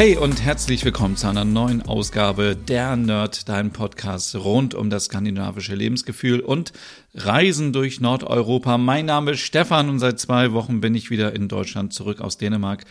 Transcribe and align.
Hey 0.00 0.16
und 0.16 0.42
herzlich 0.42 0.82
willkommen 0.86 1.18
zu 1.18 1.28
einer 1.28 1.44
neuen 1.44 1.82
Ausgabe 1.82 2.56
der 2.56 2.96
Nerd, 2.96 3.50
dein 3.50 3.70
Podcast 3.70 4.34
rund 4.34 4.74
um 4.74 4.88
das 4.88 5.04
skandinavische 5.04 5.74
Lebensgefühl 5.74 6.40
und 6.40 6.72
Reisen 7.12 7.74
durch 7.74 8.00
Nordeuropa. 8.00 8.78
Mein 8.78 9.04
Name 9.04 9.32
ist 9.32 9.40
Stefan 9.40 9.90
und 9.90 9.98
seit 9.98 10.18
zwei 10.18 10.54
Wochen 10.54 10.80
bin 10.80 10.94
ich 10.94 11.10
wieder 11.10 11.34
in 11.34 11.48
Deutschland 11.48 11.92
zurück 11.92 12.22
aus 12.22 12.38
Dänemark. 12.38 12.86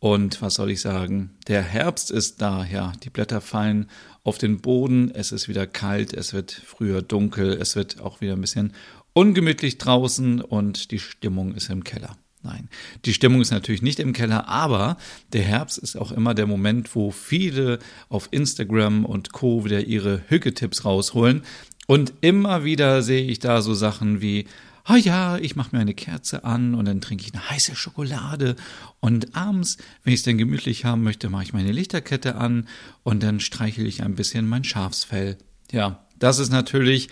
Und 0.00 0.42
was 0.42 0.54
soll 0.54 0.72
ich 0.72 0.80
sagen? 0.80 1.30
Der 1.46 1.62
Herbst 1.62 2.10
ist 2.10 2.42
da, 2.42 2.64
ja. 2.64 2.92
Die 3.04 3.10
Blätter 3.10 3.40
fallen 3.40 3.88
auf 4.24 4.38
den 4.38 4.60
Boden, 4.60 5.12
es 5.14 5.30
ist 5.30 5.46
wieder 5.46 5.68
kalt, 5.68 6.12
es 6.12 6.32
wird 6.32 6.50
früher 6.50 7.02
dunkel, 7.02 7.52
es 7.52 7.76
wird 7.76 8.00
auch 8.00 8.20
wieder 8.20 8.32
ein 8.32 8.40
bisschen 8.40 8.72
ungemütlich 9.12 9.78
draußen 9.78 10.40
und 10.40 10.90
die 10.90 10.98
Stimmung 10.98 11.54
ist 11.54 11.70
im 11.70 11.84
Keller. 11.84 12.16
Nein, 12.42 12.68
die 13.04 13.14
Stimmung 13.14 13.40
ist 13.40 13.50
natürlich 13.50 13.82
nicht 13.82 13.98
im 13.98 14.12
Keller, 14.12 14.48
aber 14.48 14.96
der 15.32 15.42
Herbst 15.42 15.76
ist 15.78 15.96
auch 15.96 16.12
immer 16.12 16.34
der 16.34 16.46
Moment, 16.46 16.94
wo 16.94 17.10
viele 17.10 17.80
auf 18.08 18.28
Instagram 18.30 19.04
und 19.04 19.32
Co. 19.32 19.64
wieder 19.64 19.80
ihre 19.80 20.22
Hücke-Tipps 20.28 20.84
rausholen. 20.84 21.42
Und 21.88 22.12
immer 22.20 22.64
wieder 22.64 23.02
sehe 23.02 23.24
ich 23.24 23.40
da 23.40 23.60
so 23.60 23.74
Sachen 23.74 24.20
wie, 24.20 24.46
ah 24.84 24.94
oh 24.94 24.96
ja, 24.96 25.36
ich 25.38 25.56
mache 25.56 25.74
mir 25.74 25.82
eine 25.82 25.94
Kerze 25.94 26.44
an 26.44 26.74
und 26.74 26.86
dann 26.86 27.00
trinke 27.00 27.24
ich 27.24 27.34
eine 27.34 27.50
heiße 27.50 27.74
Schokolade 27.74 28.56
und 29.00 29.36
abends, 29.36 29.76
wenn 30.02 30.14
ich 30.14 30.20
es 30.20 30.24
denn 30.24 30.38
gemütlich 30.38 30.84
haben 30.84 31.02
möchte, 31.02 31.28
mache 31.30 31.42
ich 31.42 31.52
meine 31.52 31.72
Lichterkette 31.72 32.36
an 32.36 32.68
und 33.02 33.22
dann 33.22 33.40
streichel 33.40 33.86
ich 33.86 34.02
ein 34.02 34.14
bisschen 34.14 34.48
mein 34.48 34.64
Schafsfell. 34.64 35.36
Ja, 35.72 36.06
das 36.18 36.38
ist 36.38 36.50
natürlich 36.50 37.08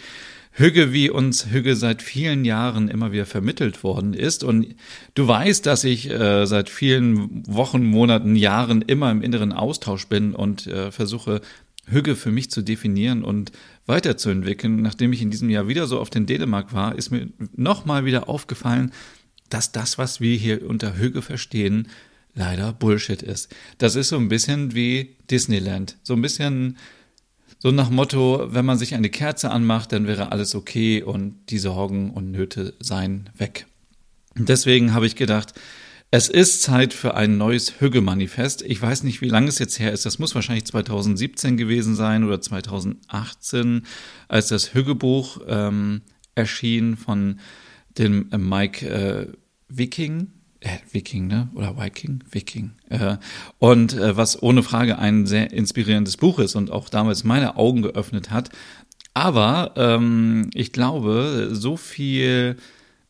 Hügge, 0.59 0.91
wie 0.91 1.11
uns 1.11 1.51
Hügge 1.51 1.77
seit 1.77 2.01
vielen 2.01 2.47
Jahren 2.47 2.89
immer 2.89 3.13
wieder 3.13 3.27
vermittelt 3.27 3.85
worden 3.85 4.15
ist. 4.15 4.43
Und 4.43 4.75
du 5.15 5.29
weißt, 5.29 5.67
dass 5.67 5.85
ich 5.85 6.11
äh, 6.11 6.47
seit 6.47 6.71
vielen 6.71 7.47
Wochen, 7.47 7.85
Monaten, 7.85 8.37
Jahren 8.37 8.81
immer 8.81 9.11
im 9.11 9.21
inneren 9.21 9.53
Austausch 9.53 10.07
bin 10.07 10.35
und 10.35 10.67
äh, 10.67 10.91
versuche, 10.91 11.43
Hügge 11.87 12.17
für 12.17 12.33
mich 12.33 12.51
zu 12.51 12.63
definieren 12.63 13.23
und 13.23 13.53
weiterzuentwickeln. 13.85 14.81
Nachdem 14.81 15.13
ich 15.13 15.21
in 15.21 15.31
diesem 15.31 15.51
Jahr 15.51 15.69
wieder 15.69 15.87
so 15.87 16.01
auf 16.01 16.09
den 16.09 16.25
Dänemark 16.25 16.73
war, 16.73 16.97
ist 16.97 17.11
mir 17.11 17.29
nochmal 17.55 18.07
wieder 18.07 18.31
aufgefallen, 18.31 18.93
dass 19.51 19.73
das, 19.73 19.99
was 19.99 20.23
wir 20.23 20.37
hier 20.39 20.67
unter 20.67 20.97
Hügge 20.97 21.21
verstehen, 21.21 21.89
leider 22.35 22.73
Bullshit 22.73 23.23
ist. 23.23 23.55
Das 23.77 23.95
ist 23.95 24.09
so 24.09 24.17
ein 24.17 24.29
bisschen 24.29 24.75
wie 24.75 25.17
Disneyland. 25.31 25.99
So 26.03 26.15
ein 26.15 26.23
bisschen 26.23 26.79
so 27.67 27.73
nach 27.73 27.91
Motto, 27.91 28.47
wenn 28.51 28.65
man 28.65 28.79
sich 28.79 28.95
eine 28.95 29.11
Kerze 29.11 29.51
anmacht, 29.51 29.91
dann 29.91 30.07
wäre 30.07 30.31
alles 30.31 30.55
okay 30.55 31.03
und 31.03 31.35
die 31.51 31.59
Sorgen 31.59 32.13
und 32.13 32.31
Nöte 32.31 32.75
seien 32.79 33.29
weg. 33.37 33.67
deswegen 34.37 34.95
habe 34.95 35.05
ich 35.05 35.17
gedacht, 35.17 35.53
es 36.13 36.29
ist 36.29 36.63
Zeit 36.63 36.95
für 36.95 37.17
ein 37.17 37.39
neues 37.39 37.81
Hügge-Manifest. 37.81 38.63
Ich 38.63 38.81
weiß 38.81 39.03
nicht, 39.03 39.21
wie 39.21 39.29
lange 39.29 39.49
es 39.49 39.59
jetzt 39.59 39.81
her 39.81 39.91
ist. 39.91 40.07
Das 40.07 40.21
muss 40.21 40.37
wahrscheinlich 40.37 40.65
2017 40.67 41.57
gewesen 41.57 41.97
sein 41.97 42.23
oder 42.23 42.41
2018, 42.41 43.83
als 44.29 44.47
das 44.47 44.73
Hügge-Buch 44.73 45.41
ähm, 45.49 46.03
erschien 46.37 46.97
von 46.97 47.41
dem 47.99 48.31
äh, 48.31 48.39
Mike 48.39 48.89
äh, 48.89 49.27
Viking 49.69 50.21
äh, 50.21 50.36
Viking, 50.91 51.27
ne? 51.27 51.49
Oder 51.55 51.77
Viking? 51.77 52.25
Viking. 52.31 52.73
Äh, 52.89 53.17
und 53.59 53.95
äh, 53.95 54.17
was 54.17 54.43
ohne 54.43 54.63
Frage 54.63 54.99
ein 54.99 55.27
sehr 55.27 55.53
inspirierendes 55.53 56.17
Buch 56.17 56.39
ist 56.39 56.55
und 56.55 56.71
auch 56.71 56.89
damals 56.89 57.25
meine 57.25 57.57
Augen 57.57 57.83
geöffnet 57.83 58.31
hat. 58.31 58.51
Aber 59.15 59.73
ähm, 59.77 60.51
ich 60.55 60.73
glaube, 60.73 61.51
so 61.53 61.77
viel 61.77 62.57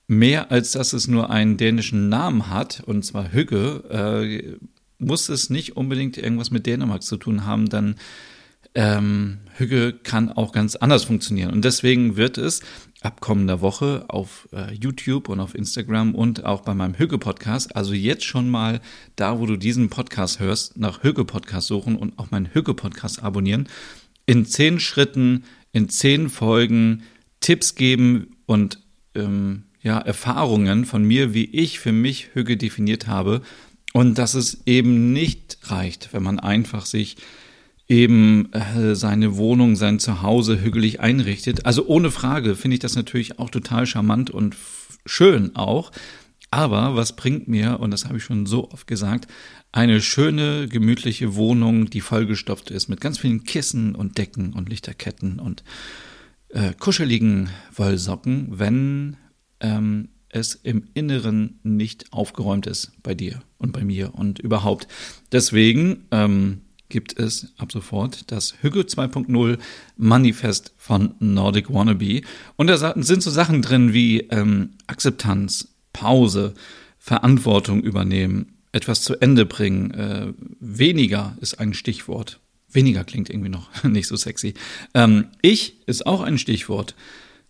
mehr 0.09 0.53
als 0.53 0.73
dass 0.73 0.93
es 0.93 1.09
nur 1.09 1.31
einen 1.31 1.57
dänischen 1.57 2.09
Namen 2.09 2.49
hat, 2.49 2.83
und 2.87 3.05
zwar 3.05 3.33
Hügge, 3.33 3.83
äh, 3.91 4.57
muss 4.99 5.29
es 5.29 5.51
nicht 5.51 5.77
unbedingt 5.77 6.17
irgendwas 6.17 6.51
mit 6.51 6.67
Dänemark 6.67 7.03
zu 7.03 7.17
tun 7.17 7.45
haben, 7.45 7.69
dann 7.69 7.97
ähm, 8.77 9.39
Hügge 9.57 9.95
kann 9.95 10.31
auch 10.31 10.53
ganz 10.53 10.77
anders 10.77 11.05
funktionieren. 11.05 11.51
Und 11.51 11.65
deswegen 11.65 12.17
wird 12.17 12.37
es 12.37 12.61
ab 13.01 13.23
kommender 13.23 13.63
Woche 13.63 14.05
auf 14.09 14.49
äh, 14.53 14.75
YouTube 14.75 15.31
und 15.31 15.41
auf 15.41 15.55
Instagram 15.55 16.15
und 16.15 16.45
auch 16.45 16.61
bei 16.61 16.75
meinem 16.75 16.95
Hügge 16.95 17.17
Podcast. 17.17 17.75
Also 17.75 17.95
jetzt 17.95 18.25
schon 18.25 18.51
mal 18.51 18.81
da, 19.17 19.41
wo 19.41 19.47
du 19.47 19.57
diesen 19.57 19.89
Podcast 19.89 20.41
hörst, 20.41 20.77
nach 20.77 21.03
Hügge 21.03 21.25
Podcast 21.25 21.69
suchen 21.69 21.97
und 21.97 22.19
auch 22.19 22.31
meinen 22.31 22.53
Hügge 22.53 22.75
Podcast 22.75 23.23
abonnieren. 23.23 23.67
In 24.27 24.45
zehn 24.45 24.79
Schritten, 24.79 25.45
in 25.73 25.89
zehn 25.89 26.29
Folgen 26.29 27.05
Tipps 27.41 27.77
geben 27.77 28.37
und 28.45 28.83
ähm, 29.15 29.65
ja, 29.81 29.99
Erfahrungen 29.99 30.85
von 30.85 31.03
mir, 31.03 31.33
wie 31.33 31.45
ich 31.47 31.79
für 31.79 31.93
mich 31.93 32.35
Hügge 32.35 32.59
definiert 32.59 33.07
habe. 33.07 33.41
Und 33.95 34.19
dass 34.19 34.35
es 34.35 34.67
eben 34.67 35.15
nicht 35.15 35.57
reicht, 35.63 36.13
wenn 36.13 36.23
man 36.23 36.39
einfach 36.39 36.85
sich 36.85 37.17
eben 37.89 38.53
äh, 38.53 38.95
seine 38.95 39.37
Wohnung, 39.37 39.77
sein 39.77 39.99
Zuhause 39.99 40.61
hügelig 40.61 41.01
einrichtet. 41.01 41.67
Also 41.67 41.87
ohne 41.87 42.11
Frage 42.11 42.57
finde 42.57 42.75
ich 42.75 42.81
das 42.81 42.97
natürlich 42.97 43.39
auch 43.39 43.51
total 43.51 43.87
charmant 43.87 44.31
und 44.31 44.57
schön 45.05 45.55
auch. 45.55 45.93
Aber 46.51 46.97
was 46.97 47.17
bringt 47.17 47.49
mir, 47.49 47.81
und 47.81 47.91
das 47.91 48.07
habe 48.07 48.19
ich 48.19 48.25
schon 48.25 48.47
so 48.47 48.71
oft 48.71 48.87
gesagt, 48.87 49.29
eine 49.73 50.01
schöne, 50.01 50.69
gemütliche 50.69 51.35
Wohnung, 51.35 51.91
die 51.91 52.01
vollgestopft 52.01 52.71
ist 52.71 52.89
mit 52.89 53.01
ganz 53.01 53.19
vielen 53.19 53.45
Kissen 53.45 53.95
und 53.95 54.17
Decken 54.17 54.53
und 54.53 54.69
Lichterketten 54.69 55.39
und 55.39 55.65
äh, 56.49 56.73
kuscheligen 56.79 57.51
Wollsocken, 57.75 58.59
wenn 58.59 59.17
ähm, 59.61 60.09
es 60.29 60.55
im 60.55 60.89
Inneren 60.95 61.61
nicht 61.63 62.13
aufgeräumt 62.13 62.67
ist 62.67 62.93
bei 63.03 63.15
dir 63.15 63.43
und 63.59 63.73
bei 63.73 63.85
mir 63.85 64.15
und 64.15 64.39
überhaupt. 64.39 64.89
Deswegen 65.33 66.07
ähm, 66.11 66.63
gibt 66.89 67.19
es 67.19 67.53
ab 67.59 67.73
sofort 67.73 68.31
das 68.31 68.55
Hügge 68.61 68.81
2.0 68.81 69.59
Manifest 69.97 70.73
von 70.77 71.15
Nordic 71.19 71.73
Wannabe. 71.73 72.23
Und 72.57 72.69
da 72.69 72.95
sind 72.97 73.23
so 73.23 73.31
Sachen 73.31 73.63
drin 73.63 73.93
wie 73.93 74.21
ähm, 74.31 74.71
Akzeptanz, 74.87 75.75
Pause, 75.93 76.55
Verantwortung 76.99 77.83
übernehmen, 77.83 78.59
etwas 78.73 79.03
zu 79.03 79.21
Ende 79.21 79.47
bringen. 79.47 79.93
Äh, 79.93 80.33
weniger 80.61 81.37
ist 81.41 81.61
ein 81.61 81.75
Stichwort. 81.75 82.41
Weniger 82.71 83.05
klingt 83.05 83.31
irgendwie 83.31 83.49
noch 83.49 83.71
nicht 83.85 84.09
so 84.09 84.17
sexy. 84.17 84.55
Ähm, 84.95 85.29
ich 85.43 85.87
ist 85.87 86.07
auch 86.07 86.21
ein 86.21 86.39
Stichwort. 86.39 86.95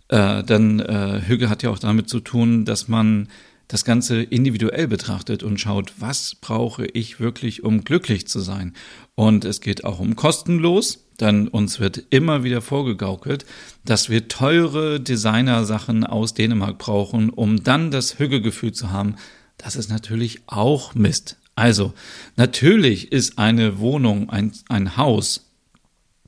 Äh, 0.09 0.45
denn 0.45 0.81
äh, 0.81 1.23
Hügge 1.27 1.51
hat 1.51 1.63
ja 1.63 1.71
auch 1.71 1.79
damit 1.79 2.09
zu 2.09 2.21
tun, 2.21 2.65
dass 2.65 2.87
man 2.87 3.29
das 3.69 3.85
Ganze 3.85 4.23
individuell 4.23 4.87
betrachtet 4.87 5.43
und 5.43 5.61
schaut, 5.61 5.93
was 5.99 6.37
brauche 6.37 6.87
ich 6.87 7.19
wirklich, 7.19 7.65
um 7.65 7.85
glücklich 7.85 8.29
zu 8.29 8.41
sein. 8.41 8.75
Und 9.15 9.45
es 9.45 9.61
geht 9.61 9.85
auch 9.85 9.99
um 9.99 10.15
kostenlos, 10.15 11.05
denn 11.21 11.49
uns 11.49 11.81
wird 11.81 12.05
immer 12.11 12.45
wieder 12.45 12.61
vorgegaukelt, 12.61 13.45
dass 13.85 14.09
wir 14.09 14.29
teure 14.29 15.01
Designersachen 15.01 16.05
aus 16.05 16.35
Dänemark 16.35 16.79
brauchen, 16.79 17.31
um 17.31 17.65
dann 17.65 17.91
das 17.91 18.19
Hügegefühl 18.19 18.73
zu 18.73 18.91
haben. 18.91 19.17
Das 19.59 19.77
ist 19.77 19.89
natürlich 19.89 20.43
auch 20.47 20.95
Mist. 20.95 21.37
Also, 21.55 21.95
natürlich 22.37 23.13
ist 23.13 23.39
eine 23.39 23.79
Wohnung, 23.79 24.29
ein, 24.29 24.53
ein 24.69 24.99
Haus, 24.99 25.47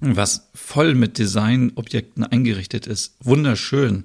was 0.01 0.49
voll 0.55 0.95
mit 0.95 1.19
Designobjekten 1.19 2.25
eingerichtet 2.25 2.87
ist, 2.87 3.17
wunderschön. 3.21 4.05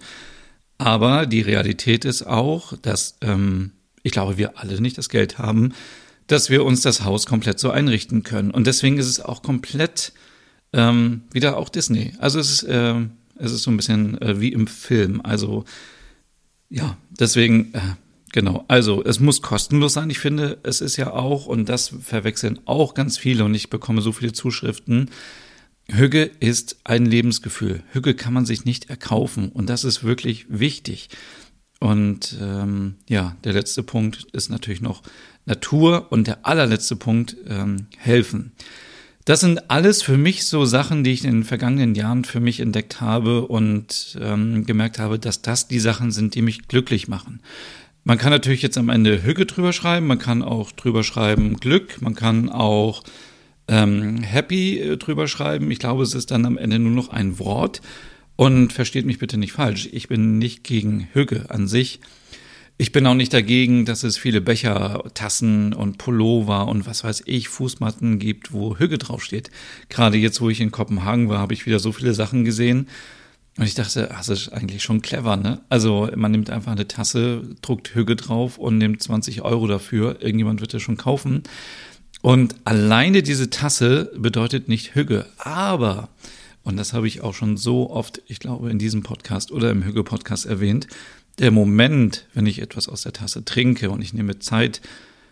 Aber 0.78 1.26
die 1.26 1.42
Realität 1.42 2.06
ist 2.06 2.24
auch, 2.24 2.78
dass 2.78 3.16
ähm, 3.22 3.72
ich 4.04 4.12
glaube, 4.12 4.38
wir 4.38 4.58
alle 4.58 4.80
nicht 4.82 4.98
das 4.98 5.10
Geld 5.10 5.38
haben, 5.38 5.74
dass 6.28 6.50
wir 6.50 6.64
uns 6.66 6.82
das 6.82 7.04
Haus 7.04 7.26
komplett 7.26 7.60
so 7.60 7.72
einrichten 7.72 8.24
können. 8.24 8.52
Und 8.52 8.68
deswegen 8.68 8.98
ist 8.98 9.08
es 9.08 9.20
auch 9.20 9.42
komplett 9.42 10.14
ähm, 10.74 11.22
wieder 11.32 11.58
auch 11.58 11.70
Disney. 11.70 12.14
Also 12.20 12.40
es 12.40 12.52
ist, 12.52 12.64
äh, 12.64 12.96
es 13.38 13.52
ist 13.52 13.64
so 13.64 13.72
ein 13.72 13.78
bisschen 13.78 14.22
äh, 14.22 14.40
wie 14.40 14.52
im 14.52 14.68
Film. 14.68 15.22
Also 15.24 15.66
ja, 16.70 16.98
deswegen, 17.10 17.74
äh, 17.74 17.80
genau. 18.32 18.66
Also 18.68 19.04
es 19.04 19.20
muss 19.20 19.42
kostenlos 19.42 19.94
sein. 19.94 20.10
Ich 20.10 20.20
finde, 20.20 20.58
es 20.64 20.82
ist 20.82 20.98
ja 20.98 21.12
auch, 21.12 21.46
und 21.46 21.70
das 21.70 21.94
verwechseln 22.02 22.60
auch 22.66 22.94
ganz 22.94 23.18
viele, 23.18 23.46
und 23.46 23.54
ich 23.54 23.70
bekomme 23.70 24.02
so 24.02 24.12
viele 24.12 24.34
Zuschriften, 24.34 25.10
Hügge 25.94 26.24
ist 26.24 26.78
ein 26.84 27.06
Lebensgefühl. 27.06 27.84
Hügge 27.92 28.16
kann 28.16 28.34
man 28.34 28.46
sich 28.46 28.66
nicht 28.66 28.90
erkaufen 28.90 29.50
und 29.50 29.70
das 29.70 29.84
ist 29.84 30.04
wirklich 30.04 30.46
wichtig. 30.50 31.10
Und 31.80 32.38
ähm, 32.42 32.96
ja, 33.10 33.36
der 33.44 33.54
letzte 33.54 33.84
Punkt 33.84 34.26
ist 34.32 34.50
natürlich 34.50 34.82
noch 34.82 35.04
Natur 35.46 36.12
und 36.12 36.28
der 36.28 36.46
allerletzte 36.46 36.96
Punkt 36.96 37.36
ähm, 37.48 37.88
helfen. 37.98 38.54
Das 39.26 39.40
sind 39.40 39.70
alles 39.70 40.02
für 40.02 40.18
mich 40.18 40.46
so 40.46 40.66
Sachen, 40.66 41.04
die 41.04 41.12
ich 41.12 41.24
in 41.24 41.32
den 41.32 41.44
vergangenen 41.44 41.96
Jahren 41.96 42.26
für 42.26 42.40
mich 42.40 42.60
entdeckt 42.60 43.00
habe 43.00 43.48
und 43.48 44.18
ähm, 44.20 44.66
gemerkt 44.66 45.00
habe, 45.00 45.20
dass 45.20 45.42
das 45.42 45.68
die 45.68 45.80
Sachen 45.80 46.12
sind, 46.12 46.36
die 46.36 46.42
mich 46.42 46.68
glücklich 46.68 47.08
machen. 47.08 47.42
Man 48.04 48.18
kann 48.18 48.32
natürlich 48.32 48.62
jetzt 48.62 48.78
am 48.78 48.90
Ende 48.90 49.24
Hücke 49.24 49.46
drüber 49.46 49.72
schreiben, 49.72 50.08
man 50.08 50.20
kann 50.20 50.42
auch 50.42 50.74
drüber 50.74 51.04
schreiben 51.04 51.56
Glück, 51.58 52.02
man 52.02 52.16
kann 52.16 52.50
auch 52.50 53.04
ähm, 53.68 54.24
Happy 54.24 54.80
äh, 54.80 54.98
drüber 54.98 55.28
schreiben. 55.28 55.72
Ich 55.72 55.80
glaube, 55.80 56.04
es 56.04 56.14
ist 56.14 56.32
dann 56.32 56.46
am 56.46 56.58
Ende 56.58 56.80
nur 56.80 56.92
noch 56.92 57.10
ein 57.10 57.40
Wort. 57.40 57.82
Und 58.36 58.74
versteht 58.74 59.06
mich 59.06 59.20
bitte 59.20 59.38
nicht 59.38 59.54
falsch, 59.54 59.88
ich 59.92 60.08
bin 60.08 60.40
nicht 60.40 60.64
gegen 60.64 61.08
Hücke 61.14 61.46
an 61.50 61.68
sich. 61.68 62.00
Ich 62.78 62.92
bin 62.92 63.06
auch 63.06 63.14
nicht 63.14 63.32
dagegen, 63.32 63.86
dass 63.86 64.04
es 64.04 64.18
viele 64.18 64.42
Becher, 64.42 65.04
Tassen 65.14 65.74
und 65.74 66.00
Pullover 66.00 66.68
und 66.68 66.88
was 66.88 67.04
weiß 67.04 67.24
ich, 67.28 67.48
Fußmatten 67.48 68.18
gibt, 68.18 68.52
wo 68.52 68.78
Hügge 68.78 68.98
draufsteht. 68.98 69.52
Gerade 69.90 70.18
jetzt, 70.18 70.42
wo 70.42 70.50
ich 70.50 70.60
in 70.60 70.72
Kopenhagen 70.72 71.30
war, 71.30 71.38
habe 71.38 71.54
ich 71.54 71.68
wieder 71.68 71.78
so 71.78 71.92
viele 71.92 72.16
Sachen 72.16 72.44
gesehen. 72.44 72.88
Und 73.58 73.66
ich 73.66 73.76
dachte, 73.76 74.10
ach, 74.12 74.26
das 74.26 74.30
ist 74.30 74.50
eigentlich 74.50 74.82
schon 74.82 75.04
clever, 75.04 75.38
ne? 75.38 75.62
Also 75.70 76.10
man 76.16 76.32
nimmt 76.32 76.50
einfach 76.50 76.72
eine 76.72 76.88
Tasse, 76.88 77.44
druckt 77.62 77.94
Hügge 77.94 78.16
drauf 78.16 78.58
und 78.58 78.80
nimmt 78.80 79.04
20 79.04 79.44
Euro 79.44 79.68
dafür. 79.68 80.22
Irgendjemand 80.22 80.60
wird 80.60 80.74
das 80.74 80.82
schon 80.82 80.98
kaufen. 80.98 81.44
Und 82.24 82.56
alleine 82.64 83.22
diese 83.22 83.50
Tasse 83.50 84.10
bedeutet 84.16 84.70
nicht 84.70 84.96
Hügge. 84.96 85.26
Aber, 85.38 86.08
und 86.64 86.78
das 86.78 86.94
habe 86.94 87.06
ich 87.06 87.20
auch 87.20 87.34
schon 87.34 87.58
so 87.58 87.90
oft, 87.90 88.22
ich 88.28 88.40
glaube, 88.40 88.72
in 88.72 88.80
diesem 88.80 89.04
Podcast 89.04 89.52
oder 89.52 89.70
im 89.70 89.84
Hügge-Podcast 89.84 90.46
erwähnt, 90.46 90.88
der 91.40 91.52
Moment, 91.52 92.26
wenn 92.34 92.46
ich 92.46 92.62
etwas 92.62 92.88
aus 92.88 93.02
der 93.02 93.12
Tasse 93.12 93.44
trinke 93.44 93.90
und 93.90 94.02
ich 94.02 94.14
nehme 94.14 94.40
Zeit 94.40 94.80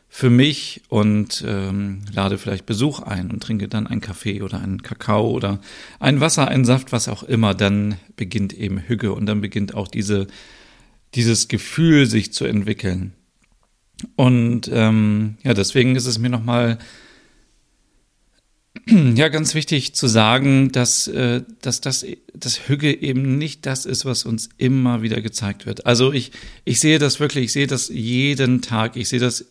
für 0.10 0.30
mich 0.30 0.82
und 0.90 1.46
ähm, 1.48 2.02
lade 2.12 2.38
vielleicht 2.38 2.66
Besuch 2.66 3.00
ein 3.00 3.32
und 3.32 3.42
trinke 3.42 3.70
dann 3.70 3.88
einen 3.88 4.02
Kaffee 4.02 4.42
oder 4.42 4.60
einen 4.60 4.82
Kakao 4.82 5.32
oder 5.32 5.62
ein 6.02 6.20
Wasser, 6.20 6.50
einen 6.50 6.66
Saft, 6.66 6.92
was 6.92 7.08
auch 7.08 7.24
immer, 7.24 7.54
dann 7.54 7.96
beginnt 8.18 8.52
eben 8.52 8.80
Hügge 8.80 9.14
und 9.14 9.28
dann 9.28 9.40
beginnt 9.40 9.76
auch 9.76 9.88
diese, 9.88 10.28
dieses 11.16 11.48
Gefühl 11.48 12.06
sich 12.06 12.34
zu 12.34 12.44
entwickeln. 12.44 13.14
Und 14.16 14.70
ähm, 14.74 15.38
ja, 15.44 15.54
deswegen 15.54 15.96
ist 15.96 16.06
es 16.06 16.20
mir 16.20 16.30
nochmal 16.30 16.78
ja, 19.16 19.28
ganz 19.30 19.54
wichtig 19.54 19.94
zu 19.96 20.08
sagen, 20.08 20.72
dass, 20.72 21.08
äh, 21.08 21.44
dass 21.62 21.82
das, 21.82 22.06
das 22.34 22.70
Hügge 22.70 23.02
eben 23.02 23.38
nicht 23.38 23.66
das 23.66 23.86
ist, 23.86 24.06
was 24.06 24.26
uns 24.26 24.50
immer 24.58 25.02
wieder 25.02 25.22
gezeigt 25.22 25.66
wird. 25.66 25.86
Also 25.86 26.14
ich, 26.14 26.32
ich 26.64 26.80
sehe 26.80 27.00
das 27.00 27.20
wirklich, 27.20 27.46
ich 27.46 27.52
sehe 27.52 27.68
das 27.68 27.90
jeden 27.90 28.62
Tag, 28.62 28.96
ich 28.96 29.10
sehe 29.10 29.20
das, 29.20 29.46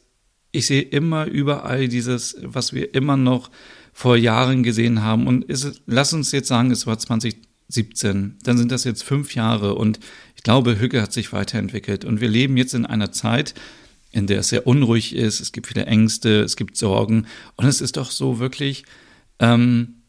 ich 0.52 0.66
sehe 0.66 0.82
immer 0.82 1.26
überall 1.26 1.88
dieses, 1.88 2.36
was 2.42 2.72
wir 2.72 2.94
immer 2.94 3.16
noch 3.16 3.50
vor 3.92 4.16
Jahren 4.16 4.62
gesehen 4.62 5.02
haben. 5.02 5.26
Und 5.26 5.44
ist, 5.44 5.82
lass 5.86 6.12
uns 6.12 6.32
jetzt 6.32 6.48
sagen, 6.48 6.70
es 6.70 6.86
war 6.86 6.98
2017, 6.98 8.38
dann 8.42 8.58
sind 8.58 8.72
das 8.72 8.84
jetzt 8.84 9.04
fünf 9.04 9.34
Jahre 9.34 9.74
und 9.74 10.00
ich 10.34 10.42
glaube, 10.42 10.80
Hügge 10.80 11.02
hat 11.02 11.12
sich 11.12 11.32
weiterentwickelt. 11.32 12.04
Und 12.04 12.20
wir 12.20 12.28
leben 12.28 12.56
jetzt 12.56 12.74
in 12.74 12.86
einer 12.86 13.12
Zeit, 13.12 13.54
in 14.12 14.26
der 14.26 14.40
es 14.40 14.48
sehr 14.48 14.66
unruhig 14.66 15.14
ist, 15.14 15.40
es 15.40 15.52
gibt 15.52 15.66
viele 15.68 15.86
Ängste, 15.86 16.40
es 16.40 16.56
gibt 16.56 16.76
Sorgen. 16.76 17.26
Und 17.56 17.66
es 17.66 17.80
ist 17.80 17.96
doch 17.96 18.10
so 18.10 18.38
wirklich, 18.38 18.84
ähm, 19.38 20.00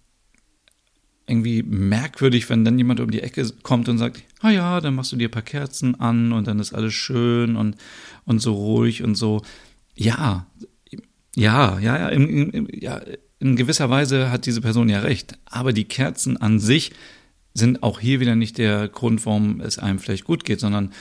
irgendwie 1.28 1.64
merkwürdig, 1.64 2.50
wenn 2.50 2.66
dann 2.66 2.78
jemand 2.78 3.00
um 3.00 3.10
die 3.10 3.22
Ecke 3.22 3.50
kommt 3.64 3.88
und 3.88 3.98
sagt, 3.98 4.24
ah 4.42 4.50
ja, 4.50 4.82
dann 4.82 4.96
machst 4.96 5.12
du 5.12 5.16
dir 5.16 5.30
ein 5.30 5.32
paar 5.32 5.42
Kerzen 5.42 6.00
an 6.00 6.34
und 6.34 6.48
dann 6.48 6.60
ist 6.60 6.74
alles 6.74 6.94
schön 6.94 7.56
und, 7.56 7.78
und 8.26 8.40
so 8.40 8.54
ruhig 8.54 9.04
und 9.04 9.16
so. 9.16 9.42
Ja, 9.96 10.48
ja, 11.36 11.80
ja, 11.80 11.98
ja, 11.98 12.10
in, 12.10 12.52
in, 12.52 12.68
ja, 12.74 13.02
in 13.40 13.56
gewisser 13.56 13.90
Weise 13.90 14.30
hat 14.30 14.46
diese 14.46 14.62
Person 14.62 14.90
ja 14.90 15.00
recht. 15.00 15.38
Aber 15.46 15.72
die 15.74 15.86
Kerzen 15.86 16.38
an 16.38 16.60
sich 16.60 16.92
sind 17.54 17.82
auch 17.82 18.00
hier 18.00 18.20
wieder 18.20 18.36
nicht 18.36 18.58
der 18.58 18.88
Grund, 18.90 19.26
warum 19.26 19.62
es 19.62 19.80
einem 19.80 20.00
vielleicht 20.00 20.26
gut 20.26 20.44
geht, 20.44 20.60
sondern 20.60 20.92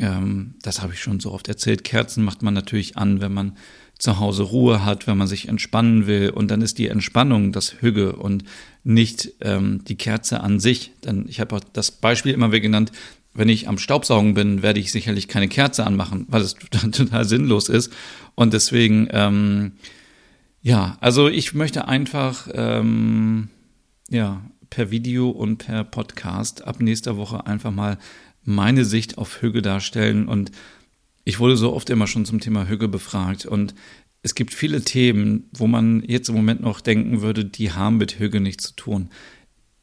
ähm, 0.00 0.54
das 0.62 0.82
habe 0.82 0.94
ich 0.94 1.00
schon 1.00 1.20
so 1.20 1.32
oft 1.32 1.48
erzählt. 1.48 1.84
Kerzen 1.84 2.24
macht 2.24 2.42
man 2.42 2.54
natürlich 2.54 2.96
an, 2.96 3.20
wenn 3.20 3.32
man 3.32 3.56
zu 3.98 4.18
Hause 4.18 4.44
Ruhe 4.44 4.84
hat, 4.84 5.06
wenn 5.06 5.18
man 5.18 5.28
sich 5.28 5.48
entspannen 5.48 6.06
will. 6.06 6.30
Und 6.30 6.50
dann 6.50 6.62
ist 6.62 6.78
die 6.78 6.88
Entspannung 6.88 7.52
das 7.52 7.80
Hüge 7.80 8.16
und 8.16 8.44
nicht 8.82 9.34
ähm, 9.42 9.84
die 9.84 9.96
Kerze 9.96 10.40
an 10.40 10.58
sich. 10.58 10.92
Denn 11.04 11.26
ich 11.28 11.38
habe 11.38 11.56
auch 11.56 11.60
das 11.72 11.90
Beispiel 11.90 12.32
immer 12.32 12.50
wieder 12.50 12.60
genannt, 12.60 12.92
wenn 13.34 13.48
ich 13.48 13.68
am 13.68 13.78
Staubsaugen 13.78 14.34
bin, 14.34 14.62
werde 14.62 14.80
ich 14.80 14.90
sicherlich 14.90 15.28
keine 15.28 15.48
Kerze 15.48 15.86
anmachen, 15.86 16.26
weil 16.28 16.42
es 16.42 16.54
total 16.70 17.24
sinnlos 17.24 17.68
ist. 17.68 17.92
Und 18.34 18.54
deswegen, 18.54 19.08
ähm, 19.12 19.72
ja, 20.62 20.96
also 21.00 21.28
ich 21.28 21.54
möchte 21.54 21.86
einfach, 21.86 22.48
ähm, 22.54 23.48
ja, 24.08 24.42
per 24.70 24.90
Video 24.90 25.30
und 25.30 25.58
per 25.58 25.84
Podcast 25.84 26.64
ab 26.64 26.80
nächster 26.80 27.16
Woche 27.16 27.46
einfach 27.46 27.72
mal 27.72 27.98
meine 28.42 28.84
Sicht 28.84 29.18
auf 29.18 29.42
Hüge 29.42 29.62
darstellen 29.62 30.28
und 30.28 30.50
ich 31.24 31.38
wurde 31.38 31.56
so 31.56 31.72
oft 31.72 31.90
immer 31.90 32.06
schon 32.06 32.24
zum 32.24 32.40
Thema 32.40 32.68
Hüge 32.68 32.88
befragt 32.88 33.46
und 33.46 33.74
es 34.22 34.34
gibt 34.34 34.52
viele 34.52 34.82
Themen, 34.82 35.48
wo 35.52 35.66
man 35.66 36.02
jetzt 36.06 36.28
im 36.28 36.34
Moment 36.34 36.60
noch 36.60 36.80
denken 36.80 37.22
würde, 37.22 37.44
die 37.44 37.72
haben 37.72 37.96
mit 37.96 38.18
Hüge 38.18 38.40
nichts 38.40 38.64
zu 38.64 38.76
tun. 38.76 39.10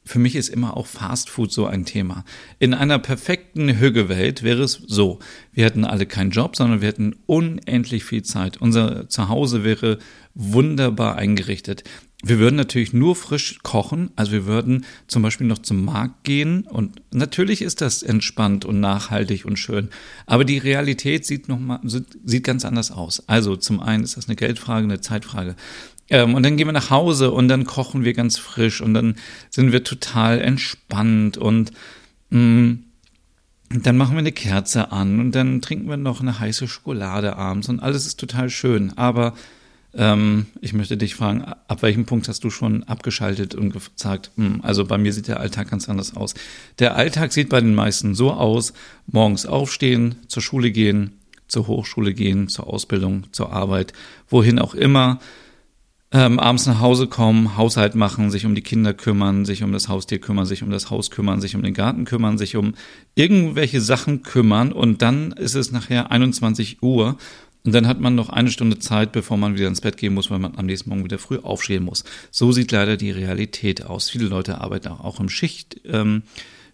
Für 0.04 0.19
mich 0.19 0.36
ist 0.36 0.48
immer 0.48 0.77
auch 0.77 0.88
Fast 0.88 1.30
Food 1.30 1.51
so 1.51 1.65
ein 1.65 1.83
Thema. 1.83 2.24
In 2.59 2.74
einer 2.74 2.98
perfekten 2.98 3.77
Hügewelt 3.77 4.42
wäre 4.42 4.63
es 4.63 4.74
so, 4.88 5.19
wir 5.51 5.65
hätten 5.65 5.83
alle 5.83 6.06
keinen 6.06 6.31
Job, 6.31 6.56
sondern 6.56 6.81
wir 6.81 6.88
hätten 6.88 7.15
unendlich 7.25 8.06
viel 8.06 8.24
Zeit. 8.24 8.57
Unser 8.57 9.09
Zuhause 9.09 9.65
wäre 9.65 9.98
wunderbar 10.33 11.18
eingerichtet. 11.18 11.83
Wir 12.24 12.40
würden 12.40 12.56
natürlich 12.56 12.94
nur 12.94 13.16
frisch 13.16 13.60
kochen, 13.62 14.10
also 14.16 14.31
wir 14.31 14.48
würden 14.48 14.86
zum 15.06 15.22
Beispiel 15.22 15.46
noch 15.46 15.60
zum 15.60 15.86
Markt 15.86 16.24
gehen 16.24 16.64
und 16.64 17.00
natürlich 17.12 17.62
ist 17.62 17.80
das 17.81 18.02
entspannt 18.02 18.66
und 18.66 18.80
nachhaltig 18.80 19.46
und 19.46 19.58
schön, 19.58 19.90
aber 20.25 20.44
die 20.44 20.58
Realität 20.58 21.28
sieht 21.28 21.48
noch 21.48 21.60
mal, 21.60 21.80
sieht 21.84 22.44
ganz 22.44 22.66
anders 22.66 22.90
aus. 22.90 23.24
Also 23.28 23.56
zum 23.56 23.80
einen 23.80 24.04
ist 24.04 24.18
das 24.18 24.28
eine 24.28 24.36
Geldfrage, 24.36 24.86
eine 24.86 25.00
Zeitfrage. 25.00 25.56
Ähm, 26.10 26.34
und 26.34 26.42
dann 26.42 26.58
gehen 26.58 26.68
wir 26.68 26.74
nach 26.74 26.90
Hause 26.90 27.30
und 27.31 27.50
dann 27.50 27.66
kochen 27.66 28.04
wir 28.04 28.14
ganz 28.14 28.40
frisch 28.40 28.81
und 28.81 28.96
dann 28.96 29.16
sind 29.52 29.72
wir 29.72 29.84
total 29.84 30.42
entspannt 30.42 31.38
und 31.38 31.72
mh, 32.31 32.40
mm, 32.40 32.84
dann 33.84 33.98
machen 33.98 34.14
wir 34.14 34.19
eine 34.19 34.31
Kerze 34.31 34.92
an 34.92 35.19
und 35.19 35.34
dann 35.34 35.62
trinken 35.62 35.90
wir 35.90 35.98
noch 35.98 36.22
eine 36.22 36.40
heiße 36.40 36.68
Schokolade 36.68 37.36
abends 37.36 37.69
und 37.69 37.81
alles 37.81 38.08
ist 38.08 38.19
total 38.19 38.50
schön, 38.50 38.98
aber 38.98 39.34
ähm, 39.94 40.48
ich 40.62 40.74
möchte 40.74 40.98
dich 40.98 41.16
fragen, 41.16 41.44
ab 41.44 41.81
welchem 41.81 42.06
Punkt 42.06 42.28
hast 42.28 42.44
du 42.44 42.50
schon 42.50 42.84
abgeschaltet 42.84 43.56
und 43.56 43.74
gesagt, 43.74 44.31
hm, 44.36 44.62
also 44.63 44.86
bei 44.86 44.98
mir 44.98 45.13
sieht 45.13 45.28
der 45.28 45.39
Alltag 45.39 45.69
ganz 45.69 45.89
anders 45.89 46.16
aus. 46.16 46.34
Der 46.80 46.95
Alltag 46.95 47.34
sieht 47.34 47.50
bei 47.50 47.62
den 47.62 47.75
meisten 47.75 48.16
so 48.16 48.31
aus, 48.31 48.73
morgens 49.06 49.45
aufstehen, 49.45 50.16
zur 50.28 50.44
Schule 50.44 50.71
gehen, 50.71 51.14
zur 51.47 51.68
Hochschule 51.68 52.14
gehen, 52.14 52.47
zur 52.47 52.68
Ausbildung, 52.68 53.31
zur 53.31 53.52
Arbeit, 53.54 53.94
wohin 54.30 54.59
auch 54.59 54.76
immer, 54.76 55.19
ähm, 56.11 56.40
abends 56.40 56.66
nach 56.66 56.80
Hause 56.80 57.07
kommen, 57.07 57.57
Haushalt 57.57 57.94
machen, 57.94 58.31
sich 58.31 58.45
um 58.45 58.56
die 58.56 58.61
Kinder 58.61 58.94
kümmern, 58.94 59.44
sich 59.44 59.61
um 59.61 59.73
das 59.73 59.90
Haustier 59.90 60.19
kümmern, 60.19 60.45
sich 60.45 60.64
um 60.64 60.69
das 60.69 60.90
Haus 60.90 61.11
kümmern, 61.11 61.42
sich 61.42 61.56
um 61.56 61.64
den 61.64 61.73
Garten 61.73 62.06
kümmern, 62.06 62.38
sich 62.38 62.56
um 62.56 62.76
irgendwelche 63.16 63.81
Sachen 63.81 64.23
kümmern. 64.23 64.71
Und 64.71 65.02
dann 65.02 65.33
ist 65.33 65.56
es 65.56 65.73
nachher 65.73 66.09
21 66.09 66.81
Uhr 66.81 67.18
und 67.68 67.74
dann 67.74 67.86
hat 67.86 68.00
man 68.00 68.16
noch 68.16 68.30
eine 68.30 68.50
Stunde 68.50 68.80
Zeit, 68.80 69.12
bevor 69.12 69.36
man 69.36 69.56
wieder 69.56 69.68
ins 69.68 69.81
Bett 69.81 69.97
gehen 69.97 70.14
muss, 70.14 70.31
weil 70.31 70.40
man 70.40 70.56
am 70.56 70.68
nächsten 70.68 70.90
Morgen 70.90 71.04
wieder 71.04 71.19
früh 71.19 71.40
aufstehen 71.40 71.83
muss. 71.83 72.06
So 72.31 72.54
sieht 72.54 72.71
leider 72.71 72.95
die 72.95 73.12
Realität 73.12 73.86
aus. 73.86 74.09
Viele 74.09 74.28
Leute 74.28 74.62
arbeiten 74.62 74.88
auch 74.88 75.19
im 75.19 75.28
Schicht, 75.28 75.81
ähm, 75.83 76.24